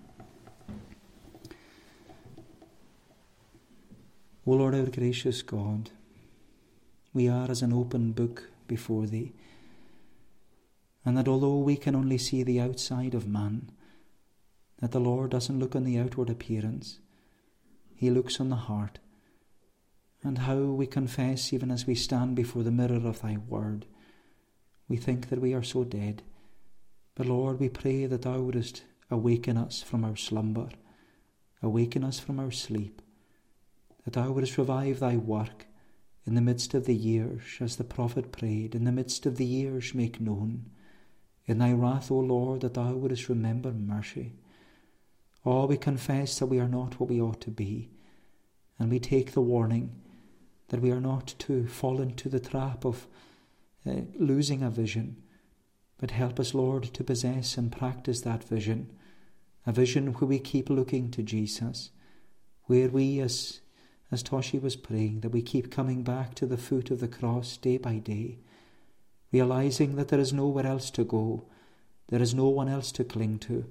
O 4.47 4.53
Lord, 4.53 4.75
our 4.75 4.87
gracious 4.87 5.43
God, 5.43 5.91
we 7.19 7.29
are 7.29 7.51
as 7.51 7.63
an 7.63 7.73
open 7.73 8.13
book 8.13 8.45
before 8.69 9.07
Thee, 9.07 9.33
and 11.05 11.17
that 11.17 11.27
although 11.27 11.59
we 11.59 11.77
can 11.77 11.97
only 11.97 12.17
see 12.17 12.45
the 12.45 12.61
outside 12.61 13.13
of 13.13 13.27
man, 13.27 13.73
that 14.79 14.93
the 14.93 15.01
Lord 15.01 15.33
doesn't 15.33 15.59
look 15.59 15.75
on 15.75 15.83
the 15.83 15.99
outward 15.99 16.31
appearance, 16.31 17.01
He 17.97 18.09
looks 18.09 18.39
on 18.39 18.51
the 18.51 18.63
heart, 18.71 19.01
and 20.23 20.39
how 20.39 20.59
we 20.59 20.87
confess 20.87 21.53
even 21.53 21.73
as 21.73 21.89
we 21.89 21.97
stand 21.97 22.37
before 22.37 22.63
the 22.63 22.71
mirror 22.71 23.09
of 23.09 23.23
Thy 23.23 23.37
Word 23.37 23.87
we 24.89 24.97
think 24.97 25.29
that 25.29 25.41
we 25.41 25.53
are 25.55 25.65
so 25.65 25.83
dead. 25.83 26.23
But 27.17 27.27
Lord, 27.27 27.59
we 27.59 27.69
pray 27.69 28.07
that 28.07 28.23
Thou 28.23 28.39
wouldest 28.39 28.85
awaken 29.11 29.57
us 29.57 29.83
from 29.83 30.05
our 30.05 30.17
slumber 30.17 30.69
awaken 31.61 32.05
us 32.05 32.21
from 32.21 32.39
our 32.39 32.53
sleep, 32.53 33.03
that 34.05 34.13
thou 34.13 34.31
wouldst 34.31 34.57
revive 34.57 35.01
thy 35.01 35.17
work 35.17 35.67
in 36.29 36.35
the 36.35 36.43
midst 36.43 36.75
of 36.75 36.85
the 36.85 36.95
years, 36.95 37.57
as 37.59 37.77
the 37.77 37.85
prophet 37.85 38.33
prayed, 38.33 38.75
in 38.75 38.85
the 38.85 38.93
midst 38.93 39.25
of 39.25 39.39
the 39.39 39.47
years 39.47 39.95
make 39.95 40.21
known. 40.21 40.67
In 41.47 41.57
thy 41.57 41.73
wrath, 41.73 42.11
O 42.11 42.19
Lord, 42.19 42.61
that 42.61 42.75
thou 42.75 42.93
wouldst 42.93 43.31
remember 43.31 43.73
mercy. 43.73 44.35
Oh, 45.47 45.65
we 45.65 45.79
confess 45.79 46.39
that 46.39 46.49
we 46.49 46.61
are 46.61 46.69
not 46.69 47.01
what 47.01 47.09
we 47.09 47.19
ought 47.19 47.41
to 47.41 47.51
be, 47.51 47.89
and 48.79 48.91
we 48.91 49.01
take 49.01 49.33
the 49.33 49.41
warning 49.41 50.03
that 50.69 50.83
we 50.83 50.91
are 50.91 51.01
not 51.01 51.35
to 51.39 51.67
fall 51.67 51.99
into 51.99 52.29
the 52.29 52.41
trap 52.41 52.85
of 52.85 53.07
uh, 53.87 54.03
losing 54.19 54.63
a 54.63 54.69
vision, 54.69 55.17
but 55.97 56.11
help 56.11 56.39
us, 56.39 56.53
Lord, 56.53 56.83
to 56.93 57.03
possess 57.03 57.57
and 57.57 57.73
practice 57.73 58.21
that 58.21 58.45
vision, 58.45 58.93
a 59.67 59.73
vision 59.73 60.09
where 60.09 60.29
we 60.29 60.41
keep 60.41 60.69
looking 60.69 61.11
to 61.13 61.23
Jesus, 61.23 61.89
where 62.65 62.91
we, 62.91 63.19
as, 63.19 63.63
as 64.11 64.23
Toshi 64.23 64.61
was 64.61 64.77
praying, 64.77 65.21
that 65.21 65.31
we 65.31 65.43
keep 65.43 65.71
coming 65.71 66.03
back 66.03 66.35
to 66.37 66.47
the 66.47 66.57
foot 66.57 66.91
of 66.91 67.01
the 67.01 67.09
cross 67.09 67.57
day 67.57 67.77
by 67.77 67.97
day, 67.97 68.39
realizing 69.33 69.97
that 69.97 70.09
there 70.09 70.21
is 70.21 70.33
nowhere 70.33 70.67
else 70.67 70.91
to 70.93 71.05
go, 71.05 71.45
there 72.09 72.23
is 72.23 72.35
no 72.35 72.49
one 72.49 72.69
else 72.69 72.91
to 72.93 73.05
cling 73.05 73.39
to, 73.39 73.67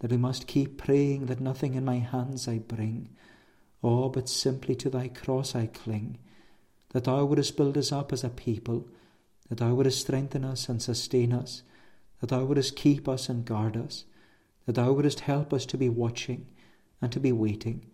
that 0.00 0.10
we 0.10 0.16
must 0.16 0.46
keep 0.46 0.76
praying 0.76 1.26
that 1.26 1.40
nothing 1.40 1.74
in 1.74 1.84
my 1.84 1.98
hands 1.98 2.46
I 2.46 2.58
bring, 2.58 3.08
oh, 3.82 4.08
but 4.08 4.28
simply 4.28 4.74
to 4.76 4.90
thy 4.90 5.08
cross 5.08 5.54
I 5.54 5.66
cling, 5.66 6.18
that 6.90 7.04
thou 7.04 7.24
wouldest 7.24 7.56
build 7.56 7.78
us 7.78 7.92
up 7.92 8.12
as 8.12 8.22
a 8.22 8.28
people, 8.28 8.88
that 9.48 9.58
thou 9.58 9.74
wouldest 9.74 10.00
strengthen 10.00 10.44
us 10.44 10.68
and 10.68 10.82
sustain 10.82 11.32
us, 11.32 11.62
that 12.20 12.28
thou 12.28 12.44
wouldest 12.44 12.76
keep 12.76 13.08
us 13.08 13.28
and 13.28 13.44
guard 13.44 13.76
us, 13.76 14.04
that 14.66 14.74
thou 14.74 14.92
wouldest 14.92 15.20
help 15.20 15.52
us 15.52 15.64
to 15.66 15.78
be 15.78 15.88
watching 15.88 16.46
and 17.00 17.10
to 17.12 17.18
be 17.18 17.32
waiting, 17.32 17.86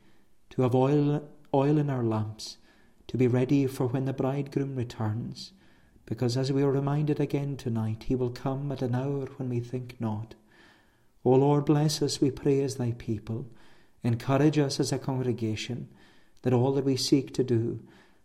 to 0.50 0.62
have 0.62 0.74
oil, 0.74 1.28
oil 1.54 1.78
in 1.78 1.90
our 1.90 2.02
lamps, 2.02 2.58
to 3.06 3.16
be 3.16 3.26
ready 3.26 3.66
for 3.66 3.86
when 3.86 4.04
the 4.04 4.12
bridegroom 4.12 4.76
returns, 4.76 5.52
because 6.06 6.36
as 6.36 6.52
we 6.52 6.62
are 6.62 6.70
reminded 6.70 7.20
again 7.20 7.56
tonight, 7.56 8.04
he 8.06 8.14
will 8.14 8.30
come 8.30 8.72
at 8.72 8.82
an 8.82 8.94
hour 8.94 9.26
when 9.36 9.48
we 9.48 9.60
think 9.60 9.96
not. 9.98 10.34
O 11.24 11.30
Lord, 11.32 11.64
bless 11.64 12.00
us, 12.00 12.20
we 12.20 12.30
pray, 12.30 12.62
as 12.62 12.76
thy 12.76 12.92
people. 12.92 13.46
Encourage 14.02 14.58
us 14.58 14.78
as 14.80 14.92
a 14.92 14.98
congregation 14.98 15.88
that 16.42 16.52
all 16.52 16.72
that 16.72 16.84
we 16.84 16.96
seek 16.96 17.34
to 17.34 17.44
do, 17.44 17.80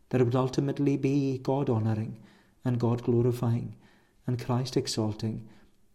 that 0.09 0.21
it 0.21 0.23
would 0.23 0.35
ultimately 0.35 0.95
be 0.95 1.39
God 1.39 1.69
honouring 1.69 2.17
and 2.63 2.79
God 2.79 3.03
glorifying 3.03 3.75
and 4.27 4.43
Christ 4.43 4.77
exalting, 4.77 5.47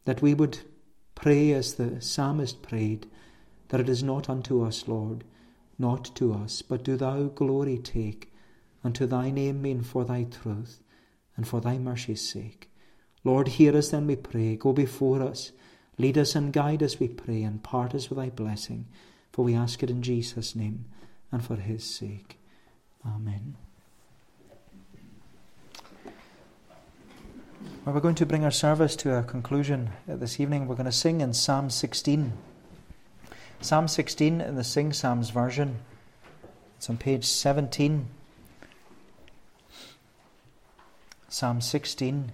that 0.05 0.21
we 0.21 0.35
would 0.35 0.59
pray 1.14 1.53
as 1.53 1.75
the 1.75 2.01
psalmist 2.01 2.62
prayed, 2.62 3.07
that 3.69 3.81
it 3.81 3.88
is 3.88 4.03
not 4.03 4.29
unto 4.29 4.62
us, 4.62 4.87
Lord, 4.87 5.25
not 5.79 6.14
to 6.17 6.35
us, 6.35 6.62
but 6.62 6.83
do 6.83 6.97
thou 6.97 7.25
glory 7.25 7.79
take, 7.79 8.33
unto 8.83 9.07
thy 9.07 9.31
name 9.31 9.62
mean 9.62 9.83
for 9.83 10.05
thy 10.05 10.25
truth 10.25 10.81
and 11.37 11.47
for 11.47 11.61
thy 11.61 11.79
mercy's 11.79 12.29
sake. 12.29 12.71
Lord, 13.25 13.49
hear 13.49 13.77
us 13.77 13.91
then, 13.91 14.07
we 14.07 14.17
pray. 14.17 14.57
Go 14.57 14.73
before 14.73 15.23
us. 15.23 15.53
Lead 15.99 16.17
us 16.17 16.35
and 16.35 16.53
guide 16.53 16.83
us, 16.83 17.01
we 17.01 17.09
pray, 17.09 17.43
and 17.43 17.62
part 17.62 17.95
us 17.95 18.09
with 18.09 18.19
thy 18.19 18.31
blessing. 18.31 18.87
For 19.33 19.45
we 19.45 19.55
ask 19.55 19.83
it 19.83 19.91
in 19.91 20.03
Jesus' 20.03 20.57
name 20.57 20.87
and 21.31 21.45
for 21.45 21.57
his 21.57 21.85
sake. 21.85 22.38
Amen. 23.07 23.57
Well, 27.85 27.95
we're 27.95 28.01
going 28.01 28.14
to 28.17 28.27
bring 28.27 28.45
our 28.45 28.51
service 28.51 28.97
to 28.97 29.17
a 29.17 29.23
conclusion 29.23 29.91
this 30.07 30.41
evening. 30.41 30.67
We're 30.67 30.75
going 30.75 30.87
to 30.87 30.93
sing 30.93 31.21
in 31.21 31.33
Psalm 31.33 31.71
16. 31.71 32.33
Psalm 33.61 33.88
16 33.88 34.40
in 34.40 34.55
the 34.55 34.62
Sing 34.62 34.92
Psalms 34.92 35.31
version. 35.31 35.81
It's 36.77 36.88
on 36.88 36.97
page 36.97 37.25
17. 37.25 38.07
Psalm 41.29 41.61
16. 41.61 42.31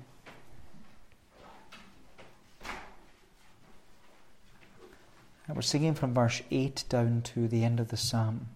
And 5.47 5.57
we're 5.57 5.63
singing 5.63 5.95
from 5.95 6.13
verse 6.13 6.43
8 6.51 6.85
down 6.91 7.23
to 7.23 7.49
the 7.49 7.65
end 7.65 7.81
of 7.81 7.89
the 7.89 7.97
psalm. 7.97 8.49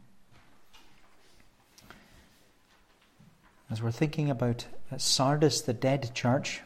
As 3.70 3.82
we're 3.82 3.90
thinking 3.90 4.28
about 4.28 4.66
Sardis, 4.98 5.62
the 5.62 5.72
dead 5.72 6.14
church, 6.14 6.60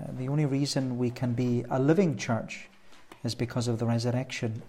uh, 0.00 0.06
the 0.18 0.28
only 0.28 0.46
reason 0.46 0.98
we 0.98 1.10
can 1.10 1.32
be 1.32 1.64
a 1.70 1.78
living 1.78 2.16
church 2.16 2.68
is 3.24 3.34
because 3.34 3.68
of 3.68 3.78
the 3.78 3.86
resurrection 3.86 4.62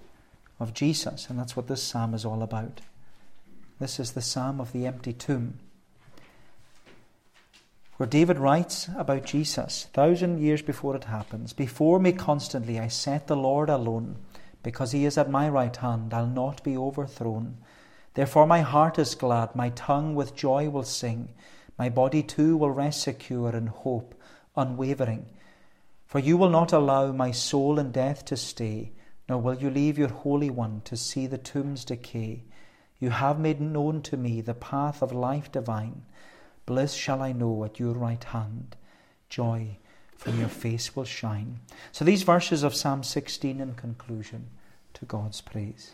of 0.60 0.74
Jesus, 0.74 1.30
and 1.30 1.40
that's 1.40 1.56
what 1.56 1.68
this 1.68 1.82
psalm 1.82 2.14
is 2.14 2.26
all 2.26 2.44
about. 2.44 2.82
This 3.80 4.00
is 4.00 4.12
the 4.12 4.22
psalm 4.22 4.62
of 4.62 4.72
the 4.72 4.86
empty 4.86 5.14
tomb, 5.14 5.60
where 7.98 8.08
David 8.08 8.38
writes 8.38 8.90
about 8.98 9.26
Jesus, 9.26 9.88
thousand 9.94 10.40
years 10.40 10.62
before 10.62 10.96
it 10.96 11.06
happens 11.06 11.54
Before 11.54 12.00
me 12.00 12.12
constantly 12.12 12.80
I 12.80 12.88
set 12.88 13.28
the 13.28 13.36
Lord 13.36 13.70
alone, 13.70 14.18
because 14.62 14.92
he 14.94 15.06
is 15.06 15.18
at 15.18 15.30
my 15.30 15.50
right 15.50 15.76
hand, 15.76 16.14
I'll 16.14 16.28
not 16.28 16.64
be 16.64 16.78
overthrown. 16.78 17.58
Therefore 18.14 18.48
my 18.48 18.62
heart 18.62 19.00
is 19.00 19.16
glad, 19.16 19.56
my 19.56 19.70
tongue 19.70 20.16
with 20.16 20.36
joy 20.36 20.70
will 20.70 20.84
sing, 20.84 21.30
my 21.78 21.90
body 21.90 22.24
too 22.24 22.56
will 22.56 22.70
rest 22.70 23.02
secure 23.02 23.56
in 23.56 23.68
hope 23.68 24.16
unwavering. 24.56 25.26
For 26.14 26.20
you 26.20 26.38
will 26.38 26.52
not 26.52 26.72
allow 26.72 27.12
my 27.12 27.32
soul 27.32 27.80
in 27.80 27.92
death 27.92 28.24
to 28.26 28.38
stay, 28.38 28.92
nor 29.28 29.40
will 29.40 29.56
you 29.56 29.72
leave 29.72 29.98
your 29.98 30.10
Holy 30.10 30.52
One 30.52 30.82
to 30.86 30.96
see 30.96 31.26
the 31.26 31.40
tombs 31.40 31.84
decay. 31.84 32.44
You 33.00 33.10
have 33.10 33.40
made 33.40 33.60
known 33.60 34.04
to 34.04 34.16
me 34.16 34.40
the 34.40 34.54
path 34.54 35.02
of 35.02 35.12
life 35.12 35.52
divine. 35.52 36.04
Bliss 36.68 36.94
shall 36.94 37.24
I 37.24 37.32
know 37.32 37.64
at 37.64 37.80
your 37.80 37.94
right 37.94 38.24
hand. 38.24 38.76
Joy 39.28 39.80
from 40.16 40.38
your 40.40 40.50
face 40.50 40.96
will 40.96 41.04
shine. 41.04 41.62
So 41.92 42.06
these 42.06 42.22
verses 42.22 42.62
of 42.62 42.76
Psalm 42.76 43.02
16 43.02 43.60
in 43.60 43.74
conclusion 43.74 44.52
to 44.94 45.06
God's 45.06 45.42
praise. 45.42 45.94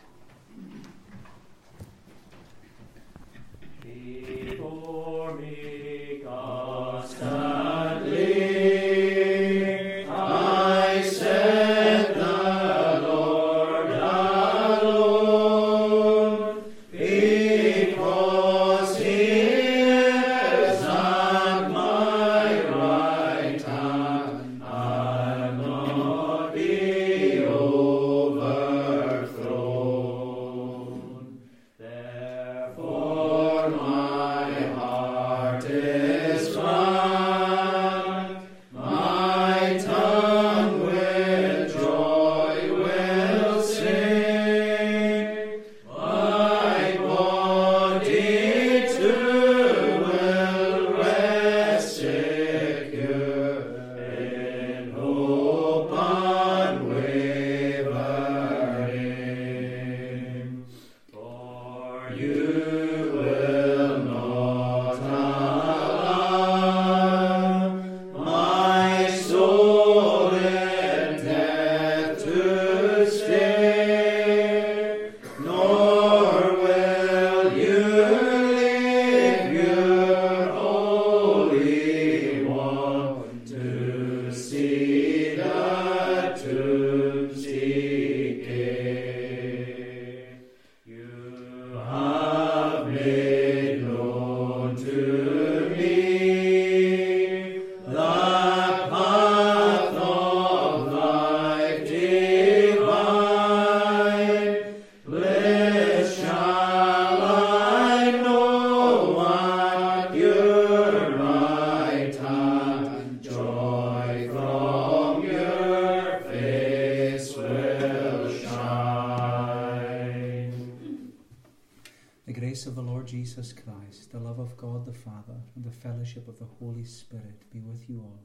Fellowship 126.10 126.28
of 126.28 126.40
the 126.40 126.46
Holy 126.60 126.84
Spirit 126.84 127.50
be 127.52 127.62
with 127.62 127.88
you 127.88 128.00
all, 128.00 128.24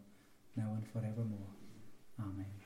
now 0.57 0.73
and 0.75 0.87
forevermore. 0.87 1.53
Amen. 2.19 2.64